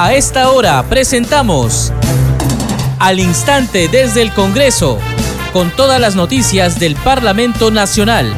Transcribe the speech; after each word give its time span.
A 0.00 0.14
esta 0.14 0.52
hora 0.52 0.80
presentamos 0.84 1.92
Al 3.00 3.18
Instante 3.18 3.88
desde 3.88 4.22
el 4.22 4.32
Congreso, 4.32 5.00
con 5.52 5.72
todas 5.72 6.00
las 6.00 6.14
noticias 6.14 6.78
del 6.78 6.94
Parlamento 6.94 7.72
Nacional. 7.72 8.32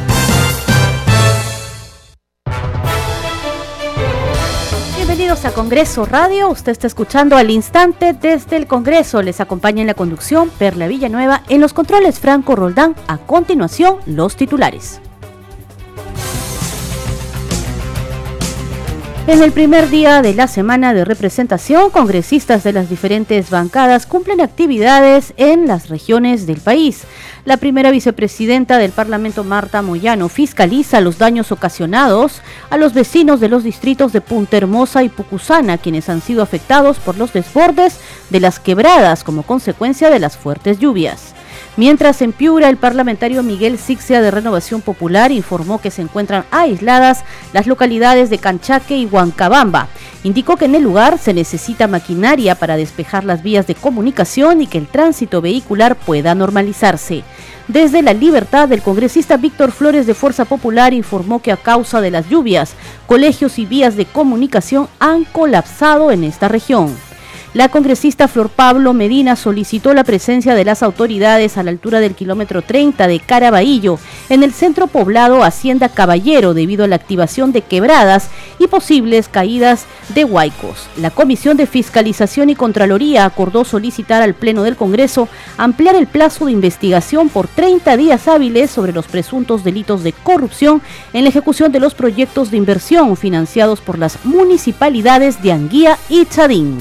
Bienvenidos 4.95 5.45
a 5.45 5.53
Congreso 5.53 6.05
Radio. 6.05 6.49
Usted 6.49 6.71
está 6.71 6.87
escuchando 6.87 7.37
al 7.37 7.51
instante 7.51 8.13
desde 8.13 8.57
el 8.57 8.65
Congreso. 8.65 9.21
Les 9.21 9.39
acompaña 9.39 9.81
en 9.81 9.87
la 9.87 9.93
conducción 9.93 10.49
Perla 10.49 10.87
Villanueva, 10.87 11.43
en 11.47 11.61
los 11.61 11.73
controles 11.73 12.19
Franco 12.19 12.55
Roldán. 12.55 12.95
A 13.07 13.19
continuación, 13.19 13.97
los 14.07 14.35
titulares. 14.35 14.99
En 19.31 19.41
el 19.41 19.53
primer 19.53 19.89
día 19.89 20.21
de 20.21 20.33
la 20.33 20.49
semana 20.49 20.93
de 20.93 21.05
representación, 21.05 21.89
congresistas 21.89 22.65
de 22.65 22.73
las 22.73 22.89
diferentes 22.89 23.49
bancadas 23.49 24.05
cumplen 24.05 24.41
actividades 24.41 25.33
en 25.37 25.67
las 25.67 25.87
regiones 25.87 26.45
del 26.45 26.59
país. 26.59 27.03
La 27.45 27.55
primera 27.55 27.91
vicepresidenta 27.91 28.77
del 28.77 28.91
Parlamento, 28.91 29.45
Marta 29.45 29.81
Moyano, 29.81 30.27
fiscaliza 30.27 30.99
los 30.99 31.17
daños 31.17 31.53
ocasionados 31.53 32.41
a 32.69 32.75
los 32.75 32.93
vecinos 32.93 33.39
de 33.39 33.47
los 33.47 33.63
distritos 33.63 34.11
de 34.11 34.19
Punta 34.19 34.57
Hermosa 34.57 35.01
y 35.01 35.07
Pucusana, 35.07 35.77
quienes 35.77 36.09
han 36.09 36.21
sido 36.21 36.43
afectados 36.43 36.99
por 36.99 37.17
los 37.17 37.31
desbordes 37.31 38.01
de 38.31 38.41
las 38.41 38.59
quebradas 38.59 39.23
como 39.23 39.43
consecuencia 39.43 40.09
de 40.09 40.19
las 40.19 40.35
fuertes 40.35 40.77
lluvias. 40.77 41.33
Mientras 41.81 42.21
en 42.21 42.31
Piura, 42.31 42.69
el 42.69 42.77
parlamentario 42.77 43.41
Miguel 43.41 43.79
Sixia 43.79 44.21
de 44.21 44.29
Renovación 44.29 44.81
Popular 44.81 45.31
informó 45.31 45.81
que 45.81 45.89
se 45.89 46.03
encuentran 46.03 46.45
aisladas 46.51 47.23
las 47.53 47.65
localidades 47.65 48.29
de 48.29 48.37
Canchaque 48.37 48.95
y 48.95 49.07
Huancabamba. 49.07 49.87
Indicó 50.23 50.57
que 50.57 50.65
en 50.65 50.75
el 50.75 50.83
lugar 50.83 51.17
se 51.17 51.33
necesita 51.33 51.87
maquinaria 51.87 52.53
para 52.53 52.77
despejar 52.77 53.23
las 53.23 53.41
vías 53.41 53.65
de 53.65 53.73
comunicación 53.73 54.61
y 54.61 54.67
que 54.67 54.77
el 54.77 54.85
tránsito 54.85 55.41
vehicular 55.41 55.95
pueda 55.95 56.35
normalizarse. 56.35 57.23
Desde 57.67 58.03
la 58.03 58.13
libertad, 58.13 58.71
el 58.71 58.83
congresista 58.83 59.37
Víctor 59.37 59.71
Flores 59.71 60.05
de 60.05 60.13
Fuerza 60.13 60.45
Popular 60.45 60.93
informó 60.93 61.41
que 61.41 61.51
a 61.51 61.57
causa 61.57 61.99
de 61.99 62.11
las 62.11 62.29
lluvias, 62.29 62.75
colegios 63.07 63.57
y 63.57 63.65
vías 63.65 63.95
de 63.95 64.05
comunicación 64.05 64.87
han 64.99 65.23
colapsado 65.23 66.11
en 66.11 66.25
esta 66.25 66.47
región. 66.47 66.95
La 67.53 67.67
congresista 67.67 68.29
Flor 68.29 68.47
Pablo 68.47 68.93
Medina 68.93 69.35
solicitó 69.35 69.93
la 69.93 70.05
presencia 70.05 70.55
de 70.55 70.63
las 70.63 70.81
autoridades 70.81 71.57
a 71.57 71.63
la 71.63 71.71
altura 71.71 71.99
del 71.99 72.15
kilómetro 72.15 72.61
30 72.61 73.07
de 73.07 73.19
Caraballo, 73.19 73.99
en 74.29 74.43
el 74.43 74.53
centro 74.53 74.87
poblado 74.87 75.43
Hacienda 75.43 75.89
Caballero, 75.89 76.53
debido 76.53 76.85
a 76.85 76.87
la 76.87 76.95
activación 76.95 77.51
de 77.51 77.61
quebradas 77.61 78.29
y 78.57 78.67
posibles 78.67 79.27
caídas 79.27 79.85
de 80.15 80.23
huaicos. 80.23 80.87
La 80.95 81.09
Comisión 81.09 81.57
de 81.57 81.67
Fiscalización 81.67 82.49
y 82.49 82.55
Contraloría 82.55 83.25
acordó 83.25 83.65
solicitar 83.65 84.21
al 84.21 84.33
Pleno 84.33 84.63
del 84.63 84.77
Congreso 84.77 85.27
ampliar 85.57 85.95
el 85.95 86.07
plazo 86.07 86.45
de 86.45 86.53
investigación 86.53 87.27
por 87.27 87.49
30 87.49 87.97
días 87.97 88.29
hábiles 88.29 88.71
sobre 88.71 88.93
los 88.93 89.07
presuntos 89.07 89.65
delitos 89.65 90.03
de 90.03 90.13
corrupción 90.13 90.81
en 91.11 91.25
la 91.25 91.29
ejecución 91.31 91.73
de 91.73 91.81
los 91.81 91.95
proyectos 91.95 92.49
de 92.49 92.55
inversión 92.55 93.17
financiados 93.17 93.81
por 93.81 93.99
las 93.99 94.23
municipalidades 94.23 95.43
de 95.43 95.51
Anguía 95.51 95.97
y 96.07 96.25
Chadín. 96.27 96.77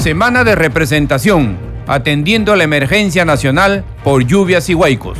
Semana 0.00 0.44
de 0.44 0.54
representación, 0.54 1.58
atendiendo 1.86 2.54
a 2.54 2.56
la 2.56 2.64
emergencia 2.64 3.26
nacional 3.26 3.84
por 4.02 4.24
lluvias 4.24 4.70
y 4.70 4.74
huaicos. 4.74 5.18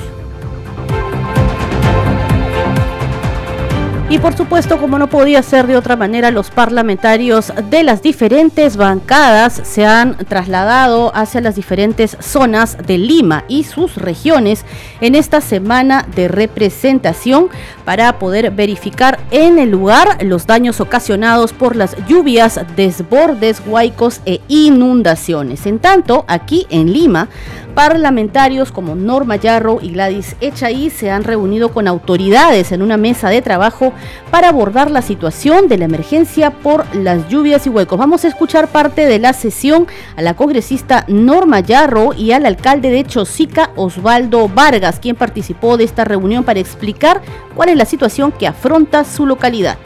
Y 4.11 4.19
por 4.19 4.37
supuesto, 4.37 4.79
como 4.79 4.99
no 4.99 5.09
podía 5.09 5.41
ser 5.41 5.69
de 5.69 5.77
otra 5.77 5.95
manera, 5.95 6.33
los 6.33 6.51
parlamentarios 6.51 7.53
de 7.71 7.85
las 7.85 8.03
diferentes 8.03 8.77
bancadas 8.77 9.61
se 9.63 9.87
han 9.87 10.17
trasladado 10.17 11.13
hacia 11.15 11.41
las 11.41 11.55
diferentes 11.55 12.17
zonas 12.19 12.77
de 12.85 12.99
Lima 12.99 13.45
y 13.47 13.63
sus 13.63 13.95
regiones 13.95 14.65
en 15.01 15.15
esta 15.15 15.41
semana 15.41 16.09
de 16.17 16.27
representación 16.27 17.51
para 17.85 18.19
poder 18.19 18.51
verificar 18.51 19.21
en 19.31 19.61
el 19.61 19.71
lugar 19.71 20.19
los 20.25 20.45
daños 20.45 20.81
ocasionados 20.81 21.53
por 21.53 21.77
las 21.77 21.95
lluvias, 22.09 22.61
desbordes, 22.75 23.63
huaicos 23.65 24.23
e 24.27 24.41
inundaciones. 24.49 25.67
En 25.67 25.79
tanto, 25.79 26.25
aquí 26.27 26.67
en 26.71 26.93
Lima, 26.93 27.29
parlamentarios 27.71 28.73
como 28.73 28.97
Norma 28.97 29.37
Yarro 29.37 29.79
y 29.81 29.93
Gladys 29.93 30.35
Echaí 30.41 30.91
se 30.91 31.13
han 31.13 31.23
reunido 31.23 31.73
con 31.73 31.87
autoridades 31.87 32.73
en 32.73 32.83
una 32.83 32.97
mesa 32.97 33.29
de 33.29 33.43
trabajo 33.43 33.93
para 34.31 34.49
abordar 34.49 34.91
la 34.91 35.03
situación 35.03 35.69
de 35.69 35.79
la 35.79 35.85
emergencia 35.87 36.51
por 36.51 36.85
las 36.95 37.29
lluvias 37.29 37.67
y 37.67 37.71
huecos. 37.71 37.99
Vamos 37.99 38.25
a 38.25 38.29
escuchar 38.29 38.69
parte 38.69 39.07
de 39.07 39.19
la 39.19 39.33
sesión 39.33 39.87
a 40.17 40.23
la 40.23 40.35
congresista 40.35 41.05
Norma 41.09 41.61
Yarro 41.61 42.13
y 42.15 42.33
al 42.33 42.47
alcalde 42.47 42.91
de 42.91 43.05
Chosica, 43.05 43.71
Osvaldo 43.77 44.49
Vargas, 44.49 44.99
quien 45.01 45.17
participó 45.17 45.77
de 45.77 45.85
esta 45.85 46.05
reunión 46.05 46.45
para 46.45 46.61
explicar 46.61 47.23
cuál 47.55 47.71
es 47.71 47.77
la 47.77 47.85
situación 47.85 48.33
que 48.33 48.47
afronta 48.47 49.05
su 49.05 49.27
localidad. 49.27 49.79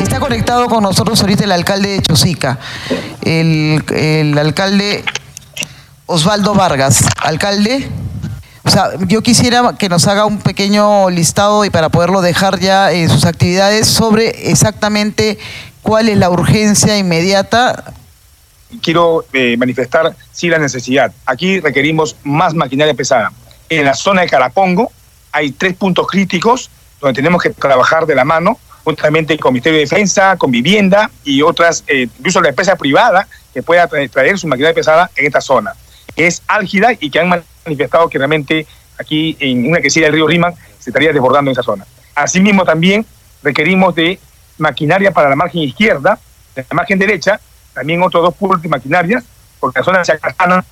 Está 0.00 0.20
conectado 0.20 0.66
con 0.66 0.82
nosotros 0.82 1.20
ahorita 1.20 1.44
el 1.44 1.52
alcalde 1.52 1.90
de 1.90 2.02
Chosica. 2.02 2.58
El, 3.22 3.82
el 3.94 4.38
alcalde 4.38 5.04
Osvaldo 6.06 6.54
Vargas, 6.54 7.04
alcalde. 7.22 7.88
O 8.62 8.70
sea, 8.70 8.90
yo 9.06 9.22
quisiera 9.22 9.74
que 9.78 9.88
nos 9.88 10.06
haga 10.06 10.26
un 10.26 10.38
pequeño 10.38 11.08
listado 11.08 11.64
y 11.64 11.70
para 11.70 11.88
poderlo 11.88 12.20
dejar 12.20 12.58
ya 12.58 12.92
en 12.92 13.08
sus 13.08 13.24
actividades 13.24 13.86
sobre 13.86 14.50
exactamente 14.50 15.38
cuál 15.82 16.08
es 16.08 16.18
la 16.18 16.28
urgencia 16.28 16.98
inmediata. 16.98 17.94
Quiero 18.82 19.24
eh, 19.32 19.56
manifestar 19.56 20.14
sí 20.30 20.48
la 20.48 20.58
necesidad. 20.58 21.12
Aquí 21.24 21.58
requerimos 21.60 22.16
más 22.22 22.54
maquinaria 22.54 22.94
pesada. 22.94 23.32
En 23.68 23.84
la 23.86 23.94
zona 23.94 24.22
de 24.22 24.28
Carapongo 24.28 24.92
hay 25.32 25.52
tres 25.52 25.74
puntos 25.74 26.06
críticos 26.06 26.70
donde 27.00 27.14
tenemos 27.14 27.42
que 27.42 27.50
trabajar 27.50 28.04
de 28.04 28.14
la 28.14 28.26
mano, 28.26 28.58
juntamente 28.84 29.38
con 29.38 29.50
el 29.50 29.52
Ministerio 29.54 29.78
de 29.78 29.84
Defensa, 29.84 30.36
con 30.36 30.50
Vivienda 30.50 31.10
y 31.24 31.40
otras, 31.40 31.82
eh, 31.86 32.08
incluso 32.18 32.42
la 32.42 32.50
empresa 32.50 32.76
privada 32.76 33.26
que 33.54 33.62
pueda 33.62 33.86
traer 33.86 34.38
su 34.38 34.46
maquinaria 34.46 34.74
pesada 34.74 35.10
en 35.16 35.26
esta 35.26 35.40
zona 35.40 35.72
es 36.16 36.42
álgida 36.48 36.92
y 36.98 37.10
que 37.10 37.20
han 37.20 37.42
manifestado 37.64 38.08
que 38.08 38.18
realmente 38.18 38.66
aquí 38.98 39.36
en 39.40 39.68
una 39.68 39.80
que 39.80 39.90
sigue 39.90 40.06
el 40.06 40.12
río 40.12 40.26
Riman 40.26 40.54
se 40.78 40.90
estaría 40.90 41.12
desbordando 41.12 41.50
en 41.50 41.52
esa 41.52 41.62
zona. 41.62 41.86
Asimismo 42.14 42.64
también 42.64 43.06
requerimos 43.42 43.94
de 43.94 44.18
maquinaria 44.58 45.10
para 45.10 45.28
la 45.28 45.36
margen 45.36 45.62
izquierda, 45.62 46.18
la 46.54 46.64
margen 46.72 46.98
derecha, 46.98 47.40
también 47.72 48.02
otros 48.02 48.22
dos 48.22 48.34
puntos 48.34 48.62
de 48.62 48.68
maquinarias, 48.68 49.24
porque 49.58 49.80
la 49.80 49.84
zona 49.84 49.98
de 49.98 50.04
Chacatana 50.04 50.64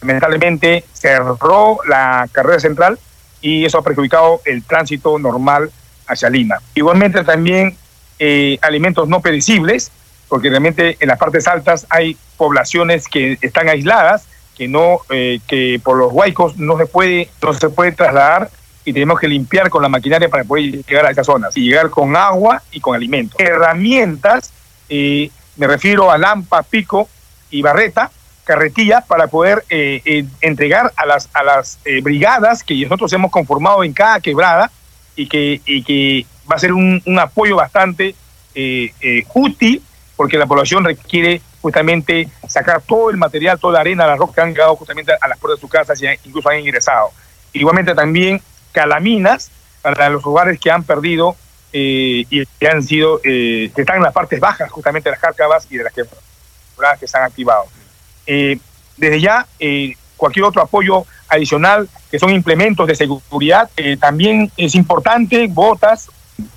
lamentablemente 0.00 0.84
cerró 0.92 1.78
la 1.88 2.28
carrera 2.32 2.60
central 2.60 2.98
y 3.40 3.64
eso 3.64 3.78
ha 3.78 3.82
perjudicado 3.82 4.40
el 4.44 4.62
tránsito 4.64 5.18
normal 5.18 5.70
hacia 6.06 6.30
Lima. 6.30 6.60
Igualmente 6.74 7.24
también 7.24 7.76
eh, 8.18 8.58
alimentos 8.62 9.08
no 9.08 9.20
perecibles, 9.20 9.90
porque 10.28 10.48
realmente 10.48 10.96
en 11.00 11.08
las 11.08 11.18
partes 11.18 11.46
altas 11.48 11.86
hay 11.90 12.16
poblaciones 12.36 13.08
que 13.08 13.38
están 13.40 13.68
aisladas 13.68 14.26
que 14.56 14.68
no 14.68 15.00
eh, 15.10 15.40
que 15.46 15.80
por 15.82 15.96
los 15.96 16.12
huaicos 16.12 16.56
no 16.56 16.76
se 16.78 16.86
puede 16.86 17.30
no 17.42 17.52
se 17.54 17.68
puede 17.70 17.92
trasladar 17.92 18.50
y 18.84 18.92
tenemos 18.92 19.18
que 19.18 19.28
limpiar 19.28 19.70
con 19.70 19.82
la 19.82 19.88
maquinaria 19.88 20.28
para 20.28 20.44
poder 20.44 20.84
llegar 20.84 21.06
a 21.06 21.10
esas 21.10 21.26
zonas 21.26 21.56
y 21.56 21.62
llegar 21.62 21.88
con 21.90 22.16
agua 22.16 22.62
y 22.72 22.80
con 22.80 22.96
alimentos. 22.96 23.38
Herramientas, 23.38 24.52
eh, 24.88 25.30
me 25.56 25.68
refiero 25.68 26.10
a 26.10 26.18
lampa, 26.18 26.64
pico 26.64 27.08
y 27.48 27.62
barreta, 27.62 28.10
carretilla 28.42 29.02
para 29.02 29.28
poder 29.28 29.64
eh, 29.70 30.24
entregar 30.40 30.92
a 30.96 31.06
las 31.06 31.28
a 31.32 31.44
las 31.44 31.78
brigadas 32.02 32.64
que 32.64 32.74
nosotros 32.82 33.12
hemos 33.12 33.30
conformado 33.30 33.84
en 33.84 33.92
cada 33.92 34.20
quebrada 34.20 34.70
y 35.14 35.28
que 35.28 35.60
y 35.64 35.84
que 35.84 36.26
va 36.50 36.56
a 36.56 36.58
ser 36.58 36.72
un, 36.72 37.00
un 37.06 37.18
apoyo 37.20 37.56
bastante 37.56 38.16
útil 39.34 39.80
porque 40.16 40.38
la 40.38 40.46
población 40.46 40.84
requiere 40.84 41.40
justamente 41.62 42.28
sacar 42.48 42.82
todo 42.82 43.08
el 43.10 43.16
material, 43.16 43.58
toda 43.58 43.74
la 43.74 43.80
arena, 43.80 44.06
la 44.06 44.16
roca 44.16 44.34
que 44.34 44.40
han 44.42 44.50
llegado 44.50 44.76
justamente 44.76 45.12
a 45.18 45.28
las 45.28 45.38
puertas 45.38 45.58
de 45.58 45.60
sus 45.60 45.70
casas 45.70 46.02
y 46.02 46.06
incluso 46.28 46.48
han 46.48 46.58
ingresado. 46.58 47.10
Igualmente 47.52 47.94
también 47.94 48.42
calaminas 48.72 49.50
para 49.80 50.10
los 50.10 50.22
lugares 50.24 50.58
que 50.58 50.70
han 50.70 50.82
perdido 50.82 51.36
eh, 51.72 52.26
y 52.28 52.44
que 52.46 52.68
han 52.68 52.82
sido, 52.82 53.20
eh, 53.24 53.70
que 53.74 53.82
están 53.82 53.96
en 53.96 54.02
las 54.02 54.12
partes 54.12 54.40
bajas 54.40 54.70
justamente 54.70 55.08
de 55.08 55.12
las 55.12 55.20
cárcavas 55.20 55.66
y 55.70 55.76
de 55.76 55.84
las 55.84 55.92
que, 55.92 56.02
que 57.00 57.06
se 57.06 57.16
han 57.16 57.24
activado. 57.24 57.64
Eh, 58.26 58.58
desde 58.96 59.20
ya, 59.20 59.46
cualquier 60.16 60.44
otro 60.44 60.62
apoyo 60.62 61.06
adicional, 61.28 61.88
que 62.10 62.18
son 62.18 62.30
implementos 62.30 62.86
de 62.86 62.94
seguridad, 62.94 63.70
también 63.98 64.52
es 64.56 64.74
importante, 64.74 65.46
botas, 65.48 66.10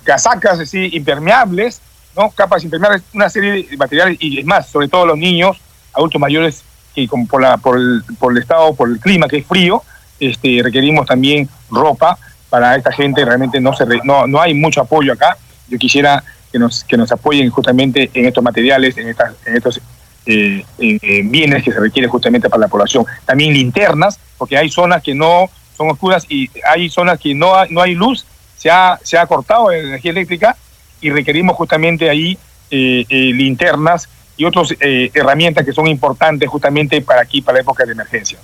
casacas, 0.04 0.60
es 0.60 0.74
impermeables, 0.74 1.80
¿no? 2.16 2.30
capas 2.30 2.64
impermeables, 2.64 3.02
una 3.12 3.28
serie 3.28 3.66
de 3.68 3.76
materiales 3.76 4.16
y 4.20 4.40
es 4.40 4.46
más, 4.46 4.68
sobre 4.68 4.88
todo 4.88 5.06
los 5.06 5.18
niños, 5.18 5.58
adultos 5.92 6.20
mayores, 6.20 6.62
que 6.94 7.08
por, 7.28 7.42
la, 7.42 7.58
por, 7.58 7.76
el, 7.76 8.02
por 8.18 8.32
el 8.32 8.38
estado, 8.38 8.74
por 8.74 8.88
el 8.88 8.98
clima 8.98 9.28
que 9.28 9.38
es 9.38 9.46
frío, 9.46 9.82
este, 10.18 10.60
requerimos 10.62 11.06
también 11.06 11.48
ropa 11.70 12.18
para 12.48 12.74
esta 12.76 12.92
gente 12.92 13.24
realmente 13.24 13.60
no, 13.60 13.74
se 13.74 13.84
no, 14.04 14.26
no 14.26 14.40
hay 14.40 14.54
mucho 14.54 14.80
apoyo 14.80 15.12
acá. 15.12 15.36
Yo 15.68 15.78
quisiera 15.78 16.22
que 16.50 16.58
nos, 16.58 16.84
que 16.84 16.96
nos 16.96 17.12
apoyen 17.12 17.50
justamente 17.50 18.10
en 18.14 18.26
estos 18.26 18.42
materiales, 18.42 18.96
en, 18.96 19.08
en 19.08 19.56
estos 19.56 19.80
eh, 20.24 20.64
bienes 20.78 21.62
que 21.62 21.72
se 21.72 21.80
requieren 21.80 22.10
justamente 22.10 22.48
para 22.48 22.62
la 22.62 22.68
población. 22.68 23.04
También 23.24 23.52
linternas, 23.52 24.18
porque 24.38 24.56
hay 24.56 24.70
zonas 24.70 25.02
que 25.02 25.14
no 25.14 25.50
son 25.76 25.90
oscuras 25.90 26.24
y 26.28 26.50
hay 26.66 26.88
zonas 26.88 27.20
que 27.20 27.34
no, 27.34 27.52
no 27.66 27.82
hay 27.82 27.94
luz, 27.94 28.24
se 28.56 28.70
ha, 28.70 28.98
se 29.02 29.18
ha 29.18 29.26
cortado 29.26 29.70
la 29.70 29.76
energía 29.76 30.12
eléctrica 30.12 30.56
y 31.00 31.10
requerimos 31.10 31.56
justamente 31.56 32.08
ahí 32.08 32.38
eh, 32.70 33.04
eh, 33.08 33.32
linternas 33.32 34.08
y 34.36 34.44
otras 34.44 34.74
herramientas 34.80 35.64
que 35.64 35.72
son 35.72 35.86
importantes 35.86 36.48
justamente 36.48 37.00
para 37.00 37.22
aquí, 37.22 37.40
para 37.40 37.56
la 37.56 37.62
época 37.62 37.86
de 37.86 37.92
emergencia. 37.92 38.38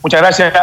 Muchas 0.00 0.20
gracias, 0.20 0.54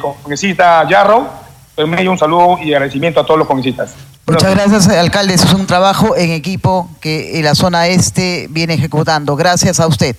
congresista 0.00 0.84
Yarro. 0.88 1.28
Un 1.76 2.18
saludo 2.18 2.58
y 2.60 2.74
agradecimiento 2.74 3.20
a 3.20 3.24
todos 3.24 3.38
los 3.38 3.46
congresistas. 3.46 3.94
Muchas 4.26 4.54
gracias, 4.54 4.88
alcalde. 4.88 5.34
Es 5.34 5.52
un 5.52 5.66
trabajo 5.66 6.16
en 6.16 6.32
equipo 6.32 6.90
que 7.00 7.40
la 7.42 7.54
zona 7.54 7.86
este 7.86 8.48
viene 8.50 8.74
ejecutando. 8.74 9.36
Gracias 9.36 9.78
a 9.78 9.86
usted. 9.86 10.16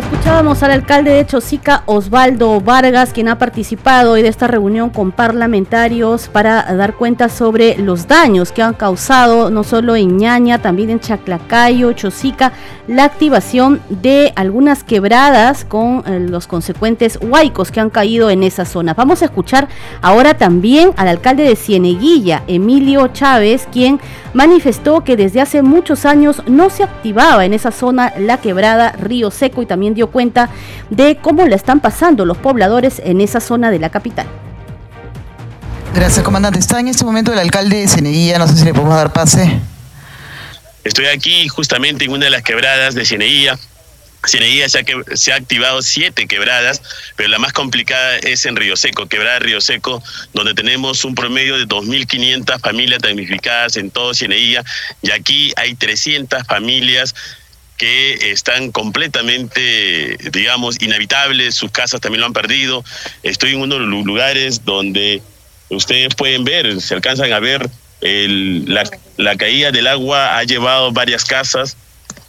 Escuchábamos 0.00 0.62
al 0.62 0.70
alcalde 0.70 1.10
de 1.10 1.26
Chosica, 1.26 1.82
Osvaldo 1.84 2.58
Vargas, 2.62 3.12
quien 3.12 3.28
ha 3.28 3.36
participado 3.36 4.12
hoy 4.12 4.22
de 4.22 4.28
esta 4.28 4.46
reunión 4.46 4.88
con 4.88 5.12
parlamentarios 5.12 6.28
para 6.28 6.62
dar 6.74 6.94
cuenta 6.94 7.28
sobre 7.28 7.76
los 7.76 8.08
daños 8.08 8.50
que 8.50 8.62
han 8.62 8.72
causado 8.72 9.50
no 9.50 9.62
solo 9.62 9.96
en 9.96 10.16
Ñaña, 10.16 10.62
también 10.62 10.88
en 10.88 11.00
Chaclacayo, 11.00 11.92
Chosica, 11.92 12.52
la 12.88 13.04
activación 13.04 13.82
de 13.90 14.32
algunas 14.36 14.84
quebradas 14.84 15.66
con 15.66 16.02
eh, 16.06 16.18
los 16.18 16.46
consecuentes 16.46 17.18
huaicos 17.20 17.70
que 17.70 17.80
han 17.80 17.90
caído 17.90 18.30
en 18.30 18.42
esa 18.42 18.64
zona. 18.64 18.94
Vamos 18.94 19.20
a 19.20 19.26
escuchar 19.26 19.68
ahora 20.00 20.32
también 20.32 20.92
al 20.96 21.08
alcalde 21.08 21.42
de 21.42 21.56
Cieneguilla, 21.56 22.42
Emilio 22.46 23.08
Chávez, 23.08 23.68
quien 23.70 24.00
manifestó 24.34 25.02
que 25.04 25.16
desde 25.16 25.40
hace 25.40 25.62
muchos 25.62 26.04
años 26.04 26.42
no 26.46 26.70
se 26.70 26.84
activaba 26.84 27.44
en 27.44 27.52
esa 27.52 27.70
zona 27.70 28.12
la 28.18 28.38
quebrada 28.38 28.92
Río 28.92 29.30
Seco 29.30 29.62
y 29.62 29.66
también 29.66 29.94
dio 29.94 30.10
cuenta 30.10 30.50
de 30.90 31.16
cómo 31.16 31.46
la 31.46 31.56
están 31.56 31.80
pasando 31.80 32.24
los 32.24 32.38
pobladores 32.38 33.00
en 33.04 33.20
esa 33.20 33.40
zona 33.40 33.70
de 33.70 33.78
la 33.78 33.90
capital. 33.90 34.26
Gracias, 35.94 36.24
comandante. 36.24 36.58
Está 36.58 36.80
en 36.80 36.88
este 36.88 37.04
momento 37.04 37.32
el 37.32 37.38
alcalde 37.38 37.78
de 37.78 37.88
Cieneguilla, 37.88 38.38
no 38.38 38.46
sé 38.46 38.56
si 38.56 38.64
le 38.64 38.72
podemos 38.72 38.94
dar 38.94 39.12
pase. 39.12 39.60
Estoy 40.84 41.06
aquí 41.06 41.48
justamente 41.48 42.04
en 42.04 42.12
una 42.12 42.26
de 42.26 42.30
las 42.30 42.42
quebradas 42.42 42.94
de 42.94 43.04
Cieneguilla. 43.04 43.58
Cieneguilla 44.26 44.68
se 44.68 44.80
ha, 44.80 45.16
se 45.16 45.32
ha 45.32 45.36
activado 45.36 45.80
siete 45.82 46.26
quebradas, 46.26 46.82
pero 47.16 47.28
la 47.28 47.38
más 47.38 47.52
complicada 47.52 48.18
es 48.18 48.44
en 48.44 48.56
Río 48.56 48.76
Seco, 48.76 49.06
quebrada 49.06 49.38
Río 49.38 49.60
Seco, 49.60 50.02
donde 50.34 50.54
tenemos 50.54 51.04
un 51.04 51.14
promedio 51.14 51.56
de 51.56 51.66
2.500 51.66 52.60
familias 52.60 53.00
damnificadas 53.00 53.76
en 53.76 53.90
todo 53.90 54.12
Cieneguilla, 54.12 54.62
y 55.02 55.10
aquí 55.10 55.52
hay 55.56 55.74
300 55.74 56.46
familias 56.46 57.14
que 57.78 58.30
están 58.30 58.72
completamente, 58.72 60.18
digamos, 60.32 60.82
inhabitables, 60.82 61.54
sus 61.54 61.70
casas 61.70 62.02
también 62.02 62.20
lo 62.20 62.26
han 62.26 62.34
perdido. 62.34 62.84
Estoy 63.22 63.52
en 63.52 63.60
uno 63.60 63.76
de 63.76 63.86
los 63.86 64.04
lugares 64.04 64.66
donde 64.66 65.22
ustedes 65.70 66.14
pueden 66.14 66.44
ver, 66.44 66.78
se 66.82 66.92
alcanzan 66.92 67.32
a 67.32 67.38
ver, 67.38 67.70
la, 68.02 68.84
la 69.16 69.36
caída 69.38 69.70
del 69.70 69.86
agua 69.86 70.36
ha 70.36 70.44
llevado 70.44 70.92
varias 70.92 71.24
casas 71.24 71.78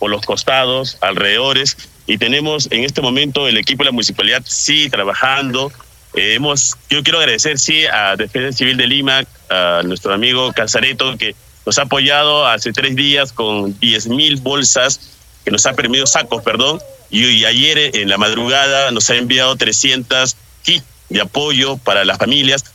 por 0.02 0.10
los 0.10 0.26
costados, 0.26 0.98
alrededores, 1.00 1.78
y 2.08 2.18
tenemos 2.18 2.68
en 2.72 2.84
este 2.84 3.04
momento 3.04 3.48
el 3.48 3.56
equipo 3.56 3.84
de 3.84 3.90
la 3.90 3.92
municipalidad 3.92 4.42
sí 4.44 4.90
trabajando. 4.90 5.72
Eh, 6.16 6.34
hemos, 6.34 6.76
yo 6.90 7.04
quiero 7.04 7.20
agradecer 7.20 7.60
sí 7.60 7.86
a 7.86 8.16
Defensa 8.16 8.58
Civil 8.58 8.78
de 8.78 8.88
Lima, 8.88 9.24
a 9.52 9.82
nuestro 9.86 10.12
amigo 10.12 10.52
Casareto, 10.54 11.16
que 11.20 11.36
nos 11.68 11.78
ha 11.78 11.84
apoyado 11.84 12.48
hace 12.48 12.74
tres 12.74 12.96
días 12.96 13.32
con 13.32 13.78
10 13.80 14.08
mil 14.08 14.38
bolsas 14.38 15.20
que 15.46 15.52
nos 15.52 15.68
ha 15.68 15.74
permitido 15.74 16.08
sacos, 16.08 16.42
perdón, 16.42 16.80
y, 17.12 17.46
ayer 17.46 17.96
en 17.96 18.10
la 18.10 18.18
madrugada 18.18 18.90
nos 18.90 19.08
ha 19.12 19.18
enviado 19.18 19.56
300 19.56 20.36
kits 20.64 20.84
de 21.10 21.22
apoyo 21.22 21.78
para 21.78 22.06
las 22.06 22.18
familias 22.18 22.66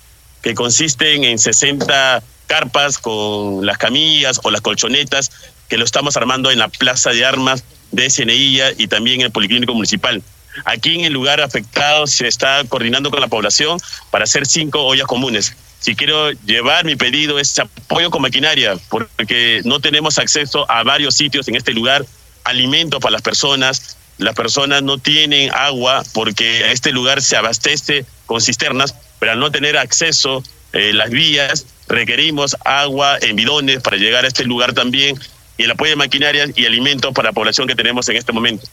que 0.43 0.55
consisten 0.55 1.25
en 1.25 1.41
60 1.41 2.23
carpas 2.47 2.99
con 2.99 3.67
las 3.67 3.79
camillas 3.79 4.39
o 4.45 4.53
las 4.53 4.61
colchonetas 4.61 5.33
que 5.69 5.79
lo 5.79 5.85
estamos 5.85 6.17
armando 6.17 6.51
en 6.51 6.59
la 6.59 6.69
Plaza 6.69 7.11
de 7.11 7.25
Armas 7.25 7.65
de 7.93 8.11
Ceneilla 8.11 8.73
y 8.77 8.89
también 8.89 9.21
en 9.21 9.27
el 9.27 9.33
Policlínico 9.33 9.75
Municipal. 9.75 10.23
Aquí 10.65 10.95
en 10.95 11.05
el 11.05 11.13
lugar 11.13 11.41
afectado 11.41 12.07
se 12.07 12.27
está 12.27 12.65
coordinando 12.65 13.11
con 13.11 13.21
la 13.21 13.29
población 13.29 13.79
para 14.11 14.25
hacer 14.25 14.47
cinco 14.47 14.85
ollas 14.85 15.07
comunes. 15.07 15.55
Si 15.81 15.95
quiero 15.95 16.33
llevar 16.33 16.85
mi 16.85 16.97
pedido 16.97 17.39
es 17.39 17.59
apoyo 17.59 18.11
con 18.11 18.23
maquinaria, 18.23 18.77
porque 18.89 19.61
no 19.65 19.81
tenemos 19.81 20.19
acceso 20.19 20.71
a 20.71 20.83
varios 20.83 21.15
sitios 21.15 21.47
en 21.49 21.57
este 21.57 21.73
lugar 21.73 22.07
alimento 22.45 23.01
para 23.01 23.13
las 23.13 23.23
personas. 23.23 23.97
Las 24.19 24.35
personas 24.35 24.83
no 24.83 24.97
tienen 24.97 25.51
agua 25.55 26.03
porque 26.15 26.73
este 26.73 26.91
lugar 26.91 27.21
se 27.21 27.37
abastece 27.37 28.07
con 28.25 28.41
cisternas, 28.41 28.95
pero 29.19 29.33
al 29.33 29.39
no 29.39 29.51
tener 29.51 29.77
acceso 29.77 30.43
eh, 30.73 30.93
las 30.95 31.11
vías, 31.11 31.67
requerimos 31.89 32.57
agua 32.65 33.19
en 33.21 33.37
bidones 33.37 33.83
para 33.83 33.99
llegar 33.99 34.25
a 34.25 34.29
este 34.29 34.45
lugar 34.45 34.73
también 34.73 35.19
y 35.57 35.65
el 35.65 35.71
apoyo 35.71 35.91
de 35.91 35.97
maquinarias 35.97 36.51
y 36.55 36.67
alimentos 36.67 37.13
para 37.13 37.31
la 37.31 37.33
población 37.33 37.67
que 37.67 37.75
tenemos 37.75 38.09
en 38.09 38.17
este 38.17 38.33
momento. 38.33 38.67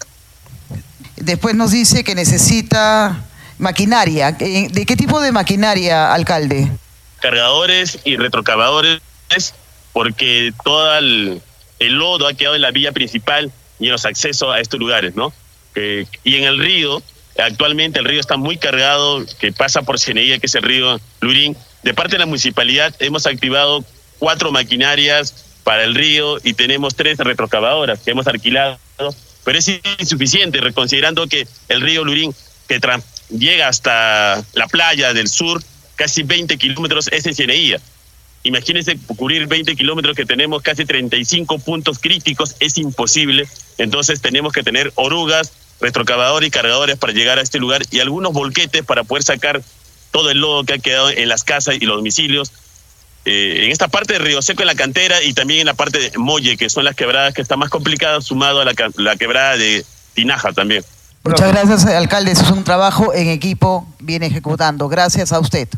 Después 1.15 1.55
nos 1.55 1.71
dice 1.71 2.03
que 2.03 2.15
necesita 2.15 3.23
maquinaria. 3.57 4.31
¿De 4.31 4.85
qué 4.85 4.95
tipo 4.95 5.21
de 5.21 5.31
maquinaria, 5.31 6.13
alcalde? 6.13 6.69
Cargadores 7.21 7.99
y 8.03 8.17
retrocavadores, 8.17 8.99
porque 9.93 10.53
todo 10.63 10.97
el, 10.97 11.41
el 11.79 11.93
lodo 11.93 12.27
ha 12.27 12.33
quedado 12.33 12.55
en 12.55 12.61
la 12.61 12.71
vía 12.71 12.91
principal 12.91 13.51
y 13.79 13.85
en 13.85 13.91
los 13.93 14.05
accesos 14.05 14.53
a 14.53 14.59
estos 14.59 14.79
lugares, 14.79 15.15
¿no? 15.15 15.33
y 16.23 16.35
en 16.35 16.43
el 16.43 16.59
río, 16.59 17.01
actualmente 17.39 17.97
el 17.97 18.05
río 18.05 18.19
está 18.19 18.37
muy 18.37 18.57
cargado, 18.57 19.25
que 19.39 19.51
pasa 19.51 19.81
por 19.81 19.99
Ceneía, 19.99 20.37
que 20.37 20.45
es 20.45 20.55
el 20.55 20.61
río 20.63 20.99
Lurín. 21.19 21.57
De 21.81 21.93
parte 21.95 22.11
de 22.11 22.19
la 22.19 22.25
municipalidad 22.27 22.93
hemos 22.99 23.25
activado 23.25 23.83
cuatro 24.19 24.51
maquinarias 24.51 25.42
para 25.63 25.83
el 25.83 25.95
río 25.95 26.37
y 26.43 26.53
tenemos 26.53 26.95
tres 26.95 27.17
retrocavadoras 27.17 27.99
que 27.99 28.11
hemos 28.11 28.27
alquilado, 28.27 28.77
pero 29.43 29.59
es 29.59 29.71
insuficiente, 29.99 30.59
considerando 30.73 31.27
que 31.27 31.47
el 31.69 31.81
río 31.81 32.03
Lurín, 32.03 32.33
que 32.67 32.79
llega 33.29 33.67
hasta 33.67 34.43
la 34.53 34.67
playa 34.67 35.13
del 35.13 35.27
sur, 35.27 35.61
casi 35.95 36.23
20 36.23 36.57
kilómetros, 36.57 37.09
es 37.11 37.25
en 37.25 37.35
Cieneía. 37.35 37.79
Imagínense 38.43 38.97
cubrir 39.15 39.47
20 39.47 39.75
kilómetros 39.75 40.17
que 40.17 40.25
tenemos 40.25 40.61
casi 40.61 40.85
35 40.85 41.59
puntos 41.59 41.99
críticos, 41.99 42.55
es 42.59 42.77
imposible. 42.77 43.47
Entonces 43.77 44.21
tenemos 44.21 44.51
que 44.51 44.63
tener 44.63 44.91
orugas, 44.95 45.53
retrocavadores 45.79 46.47
y 46.47 46.51
cargadores 46.51 46.97
para 46.97 47.13
llegar 47.13 47.39
a 47.39 47.41
este 47.41 47.59
lugar 47.59 47.83
y 47.89 47.99
algunos 47.99 48.33
volquetes 48.33 48.83
para 48.83 49.05
poder 49.05 49.23
sacar 49.23 49.61
todo 50.11 50.29
el 50.29 50.39
lodo 50.39 50.63
que 50.65 50.73
ha 50.73 50.77
quedado 50.77 51.09
en 51.09 51.29
las 51.29 51.43
casas 51.43 51.75
y 51.79 51.85
los 51.85 51.97
domicilios. 51.97 52.51
Eh, 53.25 53.65
en 53.65 53.71
esta 53.71 53.87
parte 53.87 54.13
de 54.13 54.19
Río 54.19 54.41
Seco, 54.41 54.63
en 54.63 54.67
la 54.67 54.75
cantera, 54.75 55.23
y 55.23 55.33
también 55.33 55.61
en 55.61 55.65
la 55.67 55.73
parte 55.73 55.99
de 55.99 56.17
Molle, 56.17 56.57
que 56.57 56.69
son 56.69 56.83
las 56.83 56.95
quebradas 56.95 57.33
que 57.33 57.41
están 57.41 57.59
más 57.59 57.69
complicadas, 57.69 58.25
sumado 58.25 58.61
a 58.61 58.65
la, 58.65 58.73
la 58.97 59.15
quebrada 59.15 59.55
de 59.57 59.85
Tinaja 60.13 60.51
también. 60.51 60.83
Muchas 61.23 61.51
gracias, 61.53 61.85
alcalde. 61.85 62.31
Eso 62.31 62.43
es 62.43 62.51
un 62.51 62.65
trabajo 62.65 63.13
en 63.13 63.29
equipo 63.29 63.87
bien 63.99 64.23
ejecutando. 64.23 64.89
Gracias 64.89 65.31
a 65.31 65.39
usted. 65.39 65.69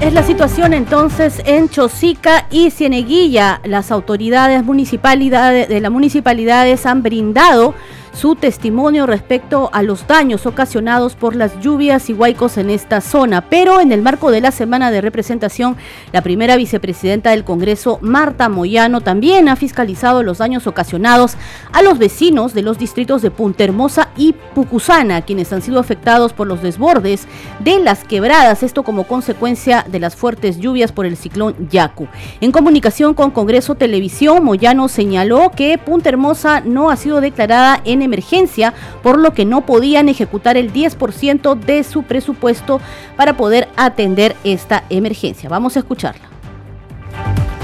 Es 0.00 0.12
la 0.12 0.22
situación 0.24 0.74
entonces 0.74 1.40
en 1.46 1.70
Chosica 1.70 2.48
y 2.50 2.70
Cieneguilla. 2.70 3.60
Las 3.64 3.90
autoridades 3.90 4.62
municipalidades 4.62 5.68
de 5.68 5.80
las 5.80 5.90
municipalidades 5.90 6.84
han 6.84 7.02
brindado 7.02 7.74
su 8.16 8.34
testimonio 8.34 9.04
respecto 9.04 9.68
a 9.74 9.82
los 9.82 10.06
daños 10.06 10.46
ocasionados 10.46 11.14
por 11.14 11.36
las 11.36 11.60
lluvias 11.60 12.08
y 12.08 12.14
huaicos 12.14 12.56
en 12.56 12.70
esta 12.70 13.02
zona. 13.02 13.42
Pero 13.42 13.80
en 13.80 13.92
el 13.92 14.00
marco 14.00 14.30
de 14.30 14.40
la 14.40 14.52
semana 14.52 14.90
de 14.90 15.02
representación, 15.02 15.76
la 16.12 16.22
primera 16.22 16.56
vicepresidenta 16.56 17.30
del 17.30 17.44
Congreso, 17.44 17.98
Marta 18.00 18.48
Moyano, 18.48 19.02
también 19.02 19.50
ha 19.50 19.56
fiscalizado 19.56 20.22
los 20.22 20.38
daños 20.38 20.66
ocasionados 20.66 21.36
a 21.72 21.82
los 21.82 21.98
vecinos 21.98 22.54
de 22.54 22.62
los 22.62 22.78
distritos 22.78 23.20
de 23.20 23.30
Punta 23.30 23.64
Hermosa 23.64 24.08
y 24.16 24.34
Pucusana, 24.54 25.20
quienes 25.20 25.52
han 25.52 25.60
sido 25.60 25.78
afectados 25.78 26.32
por 26.32 26.46
los 26.46 26.62
desbordes 26.62 27.26
de 27.60 27.80
las 27.80 28.04
quebradas, 28.04 28.62
esto 28.62 28.82
como 28.82 29.04
consecuencia 29.04 29.84
de 29.88 30.00
las 30.00 30.16
fuertes 30.16 30.58
lluvias 30.58 30.90
por 30.90 31.04
el 31.04 31.18
ciclón 31.18 31.68
Yaku. 31.70 32.08
En 32.40 32.50
comunicación 32.50 33.12
con 33.12 33.30
Congreso 33.30 33.74
Televisión, 33.74 34.42
Moyano 34.42 34.88
señaló 34.88 35.50
que 35.54 35.76
Punta 35.76 36.08
Hermosa 36.08 36.62
no 36.62 36.90
ha 36.90 36.96
sido 36.96 37.20
declarada 37.20 37.82
en 37.84 38.05
emergencia, 38.06 38.72
por 39.02 39.18
lo 39.18 39.34
que 39.34 39.44
no 39.44 39.66
podían 39.66 40.08
ejecutar 40.08 40.56
el 40.56 40.72
10% 40.72 41.54
de 41.54 41.84
su 41.84 42.02
presupuesto 42.02 42.80
para 43.16 43.36
poder 43.36 43.68
atender 43.76 44.34
esta 44.42 44.84
emergencia. 44.88 45.48
Vamos 45.48 45.76
a 45.76 45.80
escucharla. 45.80 46.28